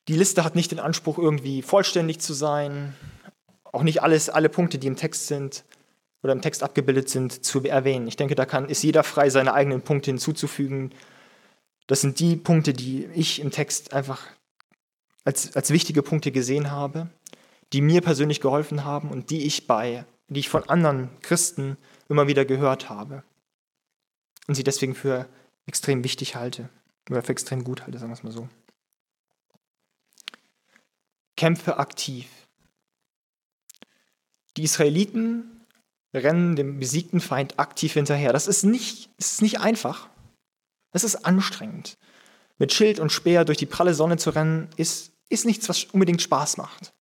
Die 0.08 0.16
Liste 0.16 0.44
hat 0.44 0.56
nicht 0.56 0.72
den 0.72 0.80
Anspruch, 0.80 1.18
irgendwie 1.18 1.62
vollständig 1.62 2.20
zu 2.20 2.34
sein, 2.34 2.96
auch 3.64 3.84
nicht 3.84 4.02
alles, 4.02 4.30
alle 4.30 4.50
Punkte, 4.50 4.80
die 4.80 4.88
im 4.88 4.96
Text 4.96 5.28
sind 5.28 5.66
oder 6.24 6.34
im 6.34 6.42
Text 6.42 6.64
abgebildet 6.64 7.10
sind, 7.10 7.46
zu 7.46 7.64
erwähnen. 7.64 8.08
Ich 8.08 8.16
denke, 8.16 8.36
da 8.36 8.46
kann, 8.46 8.70
ist 8.70 8.84
jeder 8.84 9.04
frei, 9.04 9.30
seine 9.30 9.54
eigenen 9.54 9.82
Punkte 9.82 10.12
hinzuzufügen. 10.12 10.92
Das 11.88 12.02
sind 12.02 12.20
die 12.20 12.36
Punkte, 12.36 12.74
die 12.74 13.06
ich 13.14 13.40
im 13.40 13.52
Text 13.52 13.94
einfach 13.94 14.28
als, 15.24 15.56
als 15.56 15.72
wichtige 15.72 16.04
Punkte 16.04 16.32
gesehen 16.32 16.72
habe, 16.72 17.10
die 17.74 17.82
mir 17.82 18.02
persönlich 18.02 18.42
geholfen 18.42 18.84
haben 18.84 19.10
und 19.10 19.30
die 19.30 19.44
ich 19.46 19.68
bei, 19.68 20.06
die 20.28 20.42
ich 20.42 20.50
von 20.50 20.70
anderen 20.70 21.10
Christen 21.22 21.78
immer 22.10 22.28
wieder 22.28 22.46
gehört 22.46 22.90
habe 22.90 23.24
und 24.48 24.56
sie 24.56 24.64
deswegen 24.64 24.96
für 24.96 25.28
extrem 25.66 26.04
wichtig 26.04 26.36
halte 26.36 26.70
oder 27.10 27.24
für 27.24 27.32
extrem 27.32 27.64
gut 27.64 27.84
halte, 27.84 27.98
sagen 28.00 28.12
wir 28.12 28.16
es 28.16 28.24
mal 28.24 28.32
so. 28.32 28.48
Kämpfe 31.36 31.78
aktiv. 31.78 32.28
Die 34.56 34.64
Israeliten 34.64 35.66
rennen 36.14 36.56
dem 36.56 36.80
besiegten 36.80 37.20
Feind 37.20 37.60
aktiv 37.60 37.94
hinterher. 37.94 38.34
Das 38.34 38.48
ist 38.48 38.64
nicht, 38.64 39.10
das 39.18 39.34
ist 39.34 39.42
nicht 39.42 39.60
einfach. 39.60 40.10
Das 40.92 41.04
ist 41.04 41.26
anstrengend. 41.26 41.98
Mit 42.58 42.74
Schild 42.74 43.00
und 43.00 43.12
Speer 43.12 43.46
durch 43.46 43.58
die 43.58 43.66
pralle 43.66 43.94
Sonne 43.94 44.18
zu 44.18 44.32
rennen, 44.32 44.70
ist, 44.78 45.12
ist 45.30 45.46
nichts, 45.46 45.70
was 45.70 45.86
unbedingt 45.86 46.22
Spaß 46.22 46.58
macht. 46.58 46.94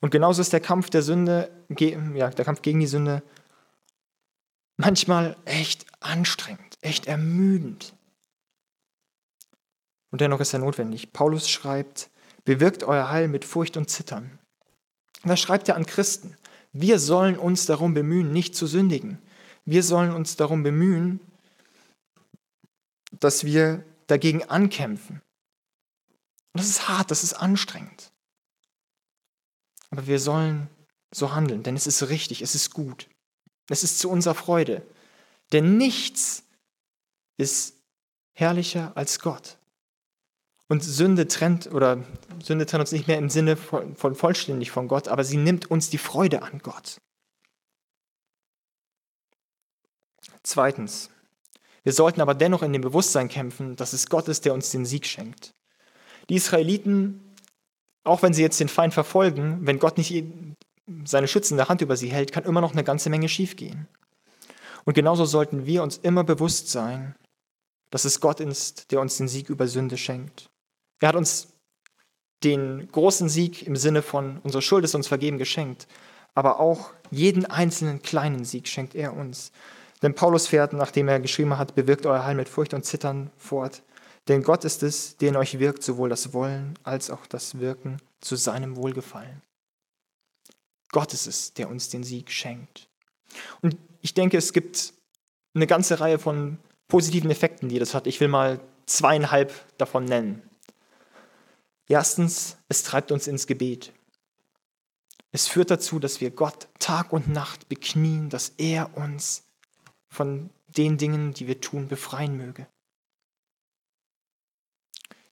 Und 0.00 0.10
genauso 0.10 0.40
ist 0.40 0.52
der 0.52 0.60
Kampf 0.60 0.90
der 0.90 1.02
Sünde, 1.02 1.50
ja, 1.78 2.30
der 2.30 2.44
Kampf 2.44 2.62
gegen 2.62 2.80
die 2.80 2.86
Sünde 2.86 3.22
manchmal 4.80 5.36
echt 5.44 5.86
anstrengend, 6.00 6.78
echt 6.80 7.06
ermüdend. 7.06 7.94
Und 10.10 10.20
dennoch 10.20 10.40
ist 10.40 10.52
er 10.52 10.58
notwendig. 10.58 11.12
Paulus 11.12 11.48
schreibt, 11.48 12.10
bewirkt 12.44 12.82
euer 12.82 13.10
Heil 13.10 13.28
mit 13.28 13.44
Furcht 13.44 13.76
und 13.76 13.90
Zittern. 13.90 14.38
Da 15.22 15.36
schreibt 15.36 15.68
er 15.68 15.76
an 15.76 15.86
Christen, 15.86 16.36
wir 16.72 16.98
sollen 16.98 17.36
uns 17.36 17.66
darum 17.66 17.94
bemühen, 17.94 18.32
nicht 18.32 18.56
zu 18.56 18.66
sündigen. 18.66 19.18
Wir 19.64 19.82
sollen 19.82 20.12
uns 20.12 20.36
darum 20.36 20.62
bemühen, 20.62 21.20
dass 23.20 23.44
wir 23.44 23.84
dagegen 24.06 24.42
ankämpfen. 24.44 25.22
Und 26.52 26.60
das 26.60 26.68
ist 26.68 26.88
hart, 26.88 27.10
das 27.10 27.22
ist 27.22 27.34
anstrengend. 27.34 28.12
Aber 29.90 30.06
wir 30.06 30.18
sollen 30.18 30.68
so 31.12 31.32
handeln, 31.32 31.62
denn 31.62 31.76
es 31.76 31.86
ist 31.86 32.08
richtig, 32.08 32.42
es 32.42 32.54
ist 32.54 32.72
gut. 32.72 33.08
Es 33.68 33.84
ist 33.84 33.98
zu 33.98 34.10
unserer 34.10 34.34
Freude. 34.34 34.86
Denn 35.52 35.76
nichts 35.76 36.44
ist 37.36 37.76
herrlicher 38.32 38.96
als 38.96 39.20
Gott. 39.20 39.58
Und 40.68 40.84
Sünde 40.84 41.26
trennt 41.26 41.66
oder 41.66 42.04
Sünde 42.42 42.64
trennt 42.64 42.82
uns 42.82 42.92
nicht 42.92 43.08
mehr 43.08 43.18
im 43.18 43.28
Sinne 43.28 43.56
von, 43.56 43.96
von 43.96 44.14
vollständig 44.14 44.70
von 44.70 44.86
Gott, 44.86 45.08
aber 45.08 45.24
sie 45.24 45.36
nimmt 45.36 45.68
uns 45.70 45.90
die 45.90 45.98
Freude 45.98 46.42
an 46.42 46.60
Gott. 46.60 47.00
Zweitens, 50.42 51.10
wir 51.82 51.92
sollten 51.92 52.20
aber 52.20 52.34
dennoch 52.34 52.62
in 52.62 52.72
dem 52.72 52.82
Bewusstsein 52.82 53.28
kämpfen, 53.28 53.76
dass 53.76 53.92
es 53.92 54.08
Gott 54.08 54.28
ist, 54.28 54.44
der 54.44 54.54
uns 54.54 54.70
den 54.70 54.84
Sieg 54.84 55.06
schenkt. 55.06 55.54
Die 56.28 56.36
Israeliten, 56.36 57.34
auch 58.04 58.22
wenn 58.22 58.34
sie 58.34 58.42
jetzt 58.42 58.60
den 58.60 58.68
Feind 58.68 58.94
verfolgen, 58.94 59.66
wenn 59.66 59.78
Gott 59.78 59.98
nicht 59.98 60.24
seine 61.04 61.28
schützende 61.28 61.68
Hand 61.68 61.80
über 61.80 61.96
sie 61.96 62.10
hält, 62.10 62.32
kann 62.32 62.44
immer 62.44 62.60
noch 62.60 62.72
eine 62.72 62.84
ganze 62.84 63.10
Menge 63.10 63.28
schiefgehen. 63.28 63.88
Und 64.84 64.94
genauso 64.94 65.24
sollten 65.24 65.66
wir 65.66 65.82
uns 65.82 65.98
immer 65.98 66.24
bewusst 66.24 66.68
sein, 66.68 67.14
dass 67.90 68.04
es 68.04 68.20
Gott 68.20 68.40
ist, 68.40 68.90
der 68.92 69.00
uns 69.00 69.16
den 69.16 69.28
Sieg 69.28 69.48
über 69.50 69.68
Sünde 69.68 69.96
schenkt. 69.96 70.50
Er 71.00 71.08
hat 71.08 71.16
uns 71.16 71.48
den 72.42 72.88
großen 72.90 73.28
Sieg 73.28 73.66
im 73.66 73.76
Sinne 73.76 74.02
von 74.02 74.38
unsere 74.42 74.62
Schuld 74.62 74.84
ist 74.84 74.94
uns 74.94 75.08
vergeben 75.08 75.38
geschenkt, 75.38 75.86
aber 76.34 76.60
auch 76.60 76.92
jeden 77.10 77.44
einzelnen 77.44 78.02
kleinen 78.02 78.44
Sieg 78.44 78.68
schenkt 78.68 78.94
er 78.94 79.16
uns. 79.16 79.52
Denn 80.02 80.14
Paulus 80.14 80.46
fährt, 80.46 80.72
nachdem 80.72 81.08
er 81.08 81.20
geschrieben 81.20 81.58
hat, 81.58 81.74
bewirkt 81.74 82.06
euer 82.06 82.24
Heil 82.24 82.34
mit 82.34 82.48
Furcht 82.48 82.74
und 82.74 82.84
Zittern 82.84 83.30
fort. 83.36 83.82
Denn 84.28 84.42
Gott 84.42 84.64
ist 84.64 84.82
es, 84.82 85.16
der 85.16 85.30
in 85.30 85.36
euch 85.36 85.58
wirkt, 85.58 85.82
sowohl 85.82 86.08
das 86.08 86.32
Wollen 86.32 86.78
als 86.82 87.10
auch 87.10 87.26
das 87.26 87.58
Wirken 87.58 88.00
zu 88.20 88.36
seinem 88.36 88.76
Wohlgefallen. 88.76 89.42
Gott 90.92 91.12
ist 91.12 91.26
es, 91.26 91.52
der 91.54 91.68
uns 91.68 91.88
den 91.88 92.02
Sieg 92.02 92.30
schenkt. 92.30 92.88
Und 93.60 93.76
ich 94.00 94.14
denke, 94.14 94.36
es 94.36 94.52
gibt 94.52 94.94
eine 95.54 95.66
ganze 95.66 96.00
Reihe 96.00 96.18
von 96.18 96.58
positiven 96.88 97.30
Effekten, 97.30 97.68
die 97.68 97.78
das 97.78 97.94
hat. 97.94 98.06
Ich 98.06 98.20
will 98.20 98.28
mal 98.28 98.60
zweieinhalb 98.86 99.52
davon 99.78 100.04
nennen. 100.04 100.42
Erstens, 101.88 102.56
es 102.68 102.82
treibt 102.82 103.12
uns 103.12 103.26
ins 103.26 103.46
Gebet. 103.46 103.92
Es 105.32 105.46
führt 105.46 105.70
dazu, 105.70 105.98
dass 105.98 106.20
wir 106.20 106.30
Gott 106.30 106.68
Tag 106.78 107.12
und 107.12 107.28
Nacht 107.28 107.68
beknien, 107.68 108.30
dass 108.30 108.52
er 108.58 108.96
uns 108.96 109.44
von 110.10 110.50
den 110.68 110.98
Dingen, 110.98 111.32
die 111.32 111.46
wir 111.46 111.60
tun, 111.60 111.88
befreien 111.88 112.36
möge. 112.36 112.66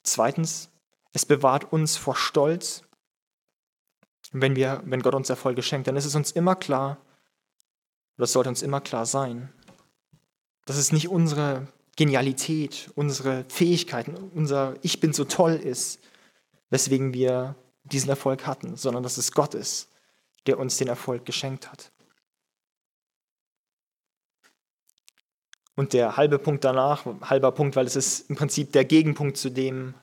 Zweitens, 0.03 0.71
es 1.13 1.27
bewahrt 1.27 1.73
uns 1.73 1.97
vor 1.97 2.17
Stolz 2.17 2.89
wenn, 4.33 4.57
wir, 4.57 4.83
wenn 4.85 5.01
Gott 5.01 5.15
uns 5.15 5.31
Erfolge 5.31 5.63
schenkt, 5.63 5.87
dann 5.89 5.97
ist 5.97 6.05
es 6.05 6.15
uns 6.15 6.33
immer 6.33 6.55
klar, 6.55 6.99
es 8.17 8.33
sollte 8.33 8.51
uns 8.51 8.63
immer 8.63 8.81
klar 8.81 9.07
sein, 9.07 9.53
dass 10.67 10.77
es 10.77 10.93
nicht 10.93 11.09
unsere 11.09 11.69
Genialität, 11.97 12.91
unsere 12.95 13.45
Fähigkeiten, 13.49 14.15
unser 14.17 14.77
Ich 14.83 15.01
bin 15.01 15.13
so 15.13 15.25
toll 15.25 15.55
ist, 15.55 16.01
weswegen 16.71 17.15
wir 17.15 17.55
diesen 17.85 18.11
Erfolg 18.11 18.47
hatten, 18.47 18.77
sondern 18.77 19.03
dass 19.03 19.17
es 19.19 19.33
Gott 19.33 19.55
ist, 19.55 19.89
der 20.47 20.59
uns 20.59 20.77
den 20.77 20.89
Erfolg 20.89 21.25
geschenkt 21.25 21.71
hat. 21.71 21.91
Und 25.79 25.93
der 25.93 26.17
halbe 26.17 26.41
Punkt 26.41 26.65
danach, 26.65 27.07
halber 27.21 27.53
Punkt, 27.53 27.77
weil 27.77 27.87
es 27.87 27.95
ist 27.95 28.29
im 28.29 28.35
Prinzip 28.35 28.73
der 28.73 28.85
Gegenpunkt 28.85 29.37
zu 29.37 29.49
dem 29.49 29.95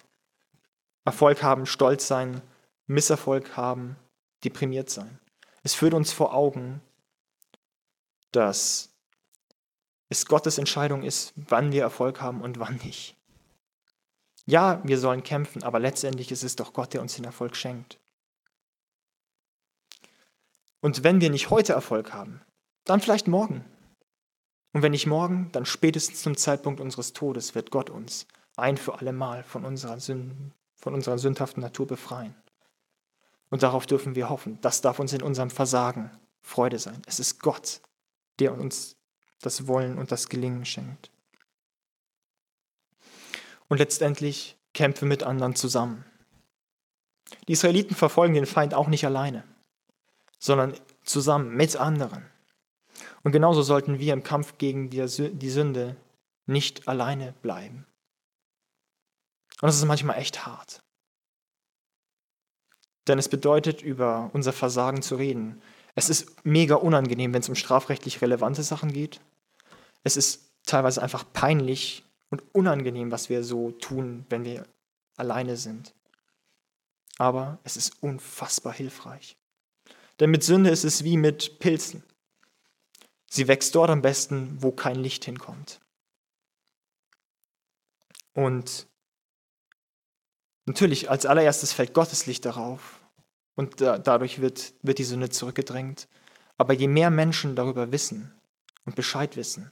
Erfolg 1.03 1.43
haben, 1.43 1.65
Stolz 1.65 2.07
sein, 2.07 2.41
Misserfolg 2.87 3.57
haben, 3.57 3.97
deprimiert 4.45 4.89
sein. 4.89 5.19
Es 5.63 5.73
führt 5.73 5.93
uns 5.93 6.13
vor 6.13 6.33
Augen, 6.33 6.79
dass 8.31 8.95
es 10.07 10.27
Gottes 10.27 10.59
Entscheidung 10.59 11.03
ist, 11.03 11.33
wann 11.35 11.73
wir 11.73 11.81
Erfolg 11.81 12.21
haben 12.21 12.39
und 12.39 12.57
wann 12.57 12.77
nicht. 12.77 13.17
Ja, 14.45 14.79
wir 14.85 14.97
sollen 14.97 15.23
kämpfen, 15.23 15.61
aber 15.61 15.79
letztendlich 15.79 16.31
ist 16.31 16.45
es 16.45 16.55
doch 16.55 16.71
Gott, 16.71 16.93
der 16.93 17.01
uns 17.01 17.17
den 17.17 17.25
Erfolg 17.25 17.57
schenkt. 17.57 17.99
Und 20.79 21.03
wenn 21.03 21.19
wir 21.19 21.29
nicht 21.29 21.49
heute 21.49 21.73
Erfolg 21.73 22.13
haben, 22.13 22.41
dann 22.85 23.01
vielleicht 23.01 23.27
morgen. 23.27 23.65
Und 24.75 24.81
wenn 24.81 24.91
nicht 24.91 25.07
morgen, 25.07 25.47
dann 25.53 25.65
spätestens 25.65 26.21
zum 26.21 26.35
Zeitpunkt 26.35 26.81
unseres 26.81 27.13
Todes 27.13 27.55
wird 27.55 27.71
Gott 27.71 27.89
uns 27.89 28.27
ein 28.57 28.75
für 28.75 28.99
alle 28.99 29.13
Mal 29.13 29.41
von 29.41 29.63
unserer, 29.63 30.01
Sünden, 30.01 30.53
von 30.75 30.93
unserer 30.93 31.17
sündhaften 31.17 31.63
Natur 31.63 31.87
befreien. 31.87 32.35
Und 33.49 33.63
darauf 33.63 33.85
dürfen 33.85 34.15
wir 34.15 34.27
hoffen. 34.27 34.59
Das 34.59 34.81
darf 34.81 34.99
uns 34.99 35.13
in 35.13 35.21
unserem 35.21 35.49
Versagen 35.49 36.11
Freude 36.41 36.77
sein. 36.77 37.01
Es 37.07 37.21
ist 37.21 37.39
Gott, 37.39 37.79
der 38.39 38.51
uns 38.51 38.97
das 39.39 39.65
Wollen 39.65 39.97
und 39.97 40.11
das 40.11 40.27
Gelingen 40.27 40.65
schenkt. 40.65 41.09
Und 43.69 43.77
letztendlich 43.77 44.57
kämpfe 44.73 45.05
mit 45.05 45.23
anderen 45.23 45.55
zusammen. 45.55 46.03
Die 47.47 47.53
Israeliten 47.53 47.95
verfolgen 47.95 48.33
den 48.33 48.45
Feind 48.45 48.73
auch 48.73 48.89
nicht 48.89 49.05
alleine, 49.05 49.45
sondern 50.37 50.73
zusammen 51.05 51.55
mit 51.55 51.77
anderen. 51.77 52.29
Und 53.23 53.31
genauso 53.31 53.61
sollten 53.61 53.99
wir 53.99 54.13
im 54.13 54.23
Kampf 54.23 54.57
gegen 54.57 54.89
die 54.89 55.49
Sünde 55.49 55.95
nicht 56.45 56.87
alleine 56.87 57.33
bleiben. 57.41 57.85
Und 59.61 59.67
das 59.67 59.77
ist 59.77 59.85
manchmal 59.85 60.17
echt 60.17 60.45
hart. 60.45 60.83
Denn 63.07 63.19
es 63.19 63.29
bedeutet, 63.29 63.81
über 63.81 64.29
unser 64.33 64.53
Versagen 64.53 65.01
zu 65.01 65.15
reden. 65.15 65.61
Es 65.93 66.09
ist 66.09 66.45
mega 66.45 66.75
unangenehm, 66.75 67.33
wenn 67.33 67.41
es 67.41 67.49
um 67.49 67.55
strafrechtlich 67.55 68.21
relevante 68.21 68.63
Sachen 68.63 68.91
geht. 68.91 69.21
Es 70.03 70.17
ist 70.17 70.51
teilweise 70.65 71.01
einfach 71.01 71.23
peinlich 71.31 72.03
und 72.29 72.43
unangenehm, 72.53 73.11
was 73.11 73.29
wir 73.29 73.43
so 73.43 73.71
tun, 73.71 74.25
wenn 74.29 74.43
wir 74.43 74.65
alleine 75.15 75.55
sind. 75.55 75.93
Aber 77.17 77.59
es 77.63 77.77
ist 77.77 78.03
unfassbar 78.03 78.73
hilfreich. 78.73 79.37
Denn 80.19 80.31
mit 80.31 80.43
Sünde 80.43 80.69
ist 80.69 80.83
es 80.83 81.03
wie 81.03 81.17
mit 81.17 81.59
Pilzen. 81.59 82.03
Sie 83.35 83.47
wächst 83.47 83.75
dort 83.75 83.89
am 83.89 84.01
besten, 84.01 84.57
wo 84.61 84.71
kein 84.71 84.95
Licht 84.95 85.25
hinkommt. 85.25 85.81
Und 88.33 88.87
Natürlich, 90.65 91.09
als 91.11 91.25
allererstes 91.25 91.73
fällt 91.73 91.93
Gottes 91.93 92.25
Licht 92.25 92.45
darauf 92.45 92.99
und 93.55 93.81
da, 93.81 93.99
dadurch 93.99 94.41
wird, 94.41 94.73
wird 94.81 94.97
die 94.97 95.03
Sünde 95.03 95.29
zurückgedrängt. 95.29 96.07
Aber 96.57 96.73
je 96.73 96.87
mehr 96.87 97.11
Menschen 97.11 97.55
darüber 97.55 97.91
wissen 97.91 98.33
und 98.85 98.95
Bescheid 98.95 99.35
wissen, 99.35 99.71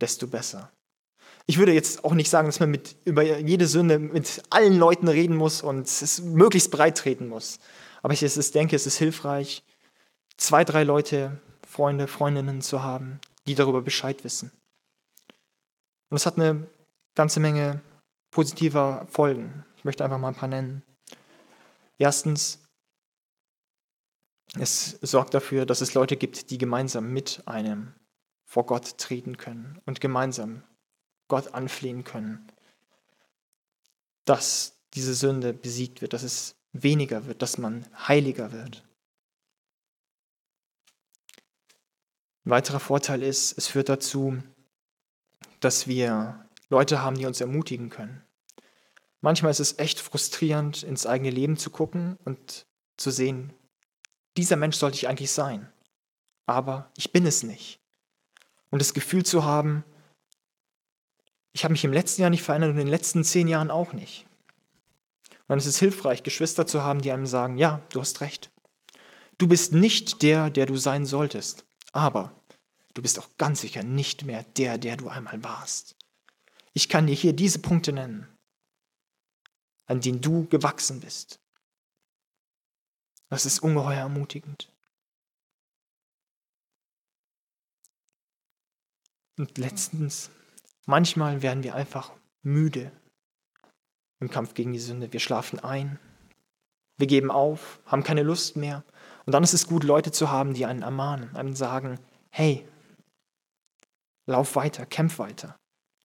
desto 0.00 0.26
besser. 0.26 0.72
Ich 1.46 1.58
würde 1.58 1.72
jetzt 1.72 2.04
auch 2.04 2.14
nicht 2.14 2.30
sagen, 2.30 2.48
dass 2.48 2.60
man 2.60 2.70
mit, 2.70 2.96
über 3.04 3.22
jede 3.22 3.66
Sünde 3.66 3.98
mit 3.98 4.42
allen 4.50 4.76
Leuten 4.76 5.08
reden 5.08 5.36
muss 5.36 5.62
und 5.62 5.86
es 5.86 6.20
möglichst 6.20 6.70
breit 6.70 6.98
treten 6.98 7.28
muss. 7.28 7.58
Aber 8.00 8.14
ich 8.14 8.22
ist, 8.22 8.54
denke, 8.54 8.74
es 8.74 8.86
ist 8.86 8.96
hilfreich, 8.96 9.62
zwei, 10.36 10.64
drei 10.64 10.82
Leute, 10.82 11.40
Freunde, 11.72 12.06
Freundinnen 12.06 12.60
zu 12.60 12.82
haben, 12.82 13.18
die 13.46 13.54
darüber 13.54 13.80
Bescheid 13.80 14.24
wissen. 14.24 14.52
Und 16.10 16.16
es 16.16 16.26
hat 16.26 16.36
eine 16.36 16.68
ganze 17.14 17.40
Menge 17.40 17.80
positiver 18.30 19.06
Folgen. 19.08 19.64
Ich 19.78 19.84
möchte 19.84 20.04
einfach 20.04 20.18
mal 20.18 20.28
ein 20.28 20.34
paar 20.34 20.50
nennen. 20.50 20.82
Erstens, 21.96 22.58
es 24.58 24.98
sorgt 25.00 25.32
dafür, 25.32 25.64
dass 25.64 25.80
es 25.80 25.94
Leute 25.94 26.18
gibt, 26.18 26.50
die 26.50 26.58
gemeinsam 26.58 27.10
mit 27.10 27.42
einem 27.46 27.94
vor 28.44 28.66
Gott 28.66 28.98
treten 28.98 29.38
können 29.38 29.80
und 29.86 30.02
gemeinsam 30.02 30.64
Gott 31.28 31.54
anflehen 31.54 32.04
können, 32.04 32.46
dass 34.26 34.76
diese 34.92 35.14
Sünde 35.14 35.54
besiegt 35.54 36.02
wird, 36.02 36.12
dass 36.12 36.22
es 36.22 36.54
weniger 36.74 37.24
wird, 37.24 37.40
dass 37.40 37.56
man 37.56 37.86
heiliger 38.06 38.52
wird. 38.52 38.84
Ein 42.44 42.50
weiterer 42.50 42.80
Vorteil 42.80 43.22
ist, 43.22 43.56
es 43.56 43.68
führt 43.68 43.88
dazu, 43.88 44.42
dass 45.60 45.86
wir 45.86 46.44
Leute 46.70 47.02
haben, 47.02 47.16
die 47.16 47.26
uns 47.26 47.40
ermutigen 47.40 47.88
können. 47.88 48.22
Manchmal 49.20 49.52
ist 49.52 49.60
es 49.60 49.78
echt 49.78 50.00
frustrierend, 50.00 50.82
ins 50.82 51.06
eigene 51.06 51.30
Leben 51.30 51.56
zu 51.56 51.70
gucken 51.70 52.18
und 52.24 52.66
zu 52.96 53.10
sehen, 53.10 53.52
dieser 54.36 54.56
Mensch 54.56 54.76
sollte 54.76 54.96
ich 54.96 55.08
eigentlich 55.08 55.30
sein, 55.30 55.70
aber 56.46 56.90
ich 56.96 57.12
bin 57.12 57.26
es 57.26 57.42
nicht. 57.42 57.80
Und 58.70 58.80
das 58.80 58.94
Gefühl 58.94 59.24
zu 59.24 59.44
haben, 59.44 59.84
ich 61.52 61.64
habe 61.64 61.72
mich 61.72 61.84
im 61.84 61.92
letzten 61.92 62.22
Jahr 62.22 62.30
nicht 62.30 62.42
verändert 62.42 62.70
und 62.70 62.78
in 62.78 62.86
den 62.86 62.90
letzten 62.90 63.22
zehn 63.22 63.46
Jahren 63.46 63.70
auch 63.70 63.92
nicht. 63.92 64.26
Und 65.28 65.48
dann 65.48 65.58
ist 65.58 65.66
es 65.66 65.78
hilfreich, 65.78 66.22
Geschwister 66.22 66.66
zu 66.66 66.82
haben, 66.82 67.02
die 67.02 67.12
einem 67.12 67.26
sagen, 67.26 67.58
ja, 67.58 67.82
du 67.90 68.00
hast 68.00 68.22
recht. 68.22 68.50
Du 69.38 69.46
bist 69.46 69.72
nicht 69.72 70.22
der, 70.22 70.50
der 70.50 70.66
du 70.66 70.76
sein 70.76 71.04
solltest, 71.04 71.66
aber 71.92 72.34
du 72.94 73.02
bist 73.02 73.18
auch 73.18 73.28
ganz 73.38 73.60
sicher 73.60 73.82
nicht 73.82 74.24
mehr 74.24 74.42
der, 74.42 74.78
der 74.78 74.96
du 74.96 75.08
einmal 75.08 75.42
warst. 75.44 75.96
Ich 76.72 76.88
kann 76.88 77.06
dir 77.06 77.14
hier 77.14 77.34
diese 77.34 77.58
Punkte 77.58 77.92
nennen, 77.92 78.26
an 79.86 80.00
denen 80.00 80.20
du 80.20 80.46
gewachsen 80.48 81.00
bist. 81.00 81.38
Das 83.28 83.46
ist 83.46 83.60
ungeheuer 83.60 84.00
ermutigend. 84.00 84.70
Und 89.38 89.56
letztens, 89.56 90.30
manchmal 90.84 91.42
werden 91.42 91.62
wir 91.62 91.74
einfach 91.74 92.12
müde 92.42 92.92
im 94.20 94.30
Kampf 94.30 94.54
gegen 94.54 94.72
die 94.72 94.78
Sünde. 94.78 95.12
Wir 95.12 95.20
schlafen 95.20 95.58
ein, 95.58 95.98
wir 96.98 97.06
geben 97.06 97.30
auf, 97.30 97.80
haben 97.86 98.04
keine 98.04 98.22
Lust 98.22 98.56
mehr. 98.56 98.84
Und 99.24 99.32
dann 99.32 99.42
ist 99.42 99.54
es 99.54 99.66
gut, 99.66 99.84
Leute 99.84 100.12
zu 100.12 100.30
haben, 100.30 100.54
die 100.54 100.66
einen 100.66 100.82
ermahnen, 100.82 101.34
einem 101.36 101.54
sagen, 101.54 101.98
hey, 102.30 102.66
lauf 104.26 104.56
weiter, 104.56 104.86
kämpf 104.86 105.18
weiter. 105.18 105.56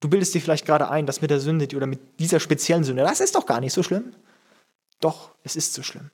Du 0.01 0.11
bildest 0.11 0.35
dir 0.35 0.41
vielleicht 0.41 0.67
gerade 0.67 0.91
ein, 0.91 1.07
dass 1.07 1.23
mit 1.23 1.31
der 1.31 1.41
Sünde 1.41 1.75
oder 1.75 1.87
mit 1.87 2.21
dieser 2.21 2.41
speziellen 2.41 2.85
Sünde, 2.85 3.03
das 3.03 3.21
ist 3.21 3.35
doch 3.35 3.47
gar 3.47 3.61
nicht 3.61 3.73
so 3.73 3.83
schlimm. 3.83 4.15
Doch, 5.01 5.35
es 5.43 5.57
ist 5.57 5.73
so 5.73 5.83
schlimm. 5.83 6.11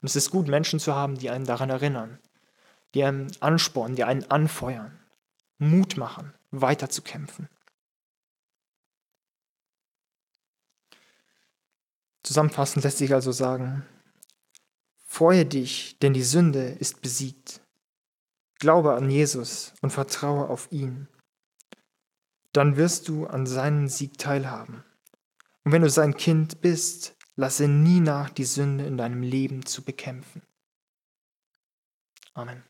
Und 0.00 0.08
es 0.08 0.16
ist 0.16 0.30
gut, 0.30 0.48
Menschen 0.48 0.80
zu 0.80 0.94
haben, 0.94 1.18
die 1.18 1.30
einen 1.30 1.44
daran 1.44 1.70
erinnern, 1.70 2.18
die 2.94 3.04
einen 3.04 3.30
anspornen, 3.40 3.96
die 3.96 4.04
einen 4.04 4.30
anfeuern, 4.30 4.98
Mut 5.58 5.96
machen, 5.96 6.32
weiterzukämpfen. 6.50 7.48
Zusammenfassend 12.22 12.84
lässt 12.84 12.98
sich 12.98 13.14
also 13.14 13.32
sagen, 13.32 13.86
freue 15.16 15.46
dich, 15.46 15.98
denn 15.98 16.12
die 16.12 16.22
Sünde 16.22 16.62
ist 16.62 17.02
besiegt. 17.02 17.60
Glaube 18.58 18.94
an 18.94 19.10
Jesus 19.10 19.72
und 19.82 19.90
vertraue 19.90 20.48
auf 20.48 20.70
ihn. 20.70 21.08
Dann 22.52 22.76
wirst 22.76 23.08
du 23.08 23.26
an 23.26 23.46
seinem 23.46 23.88
Sieg 23.88 24.18
teilhaben. 24.18 24.84
Und 25.64 25.72
wenn 25.72 25.82
du 25.82 25.90
sein 25.90 26.16
Kind 26.16 26.60
bist, 26.60 27.16
Lasse 27.38 27.68
nie 27.68 28.00
nach, 28.00 28.30
die 28.30 28.44
Sünde 28.44 28.86
in 28.86 28.96
deinem 28.96 29.22
Leben 29.22 29.66
zu 29.66 29.82
bekämpfen. 29.84 30.40
Amen. 32.32 32.64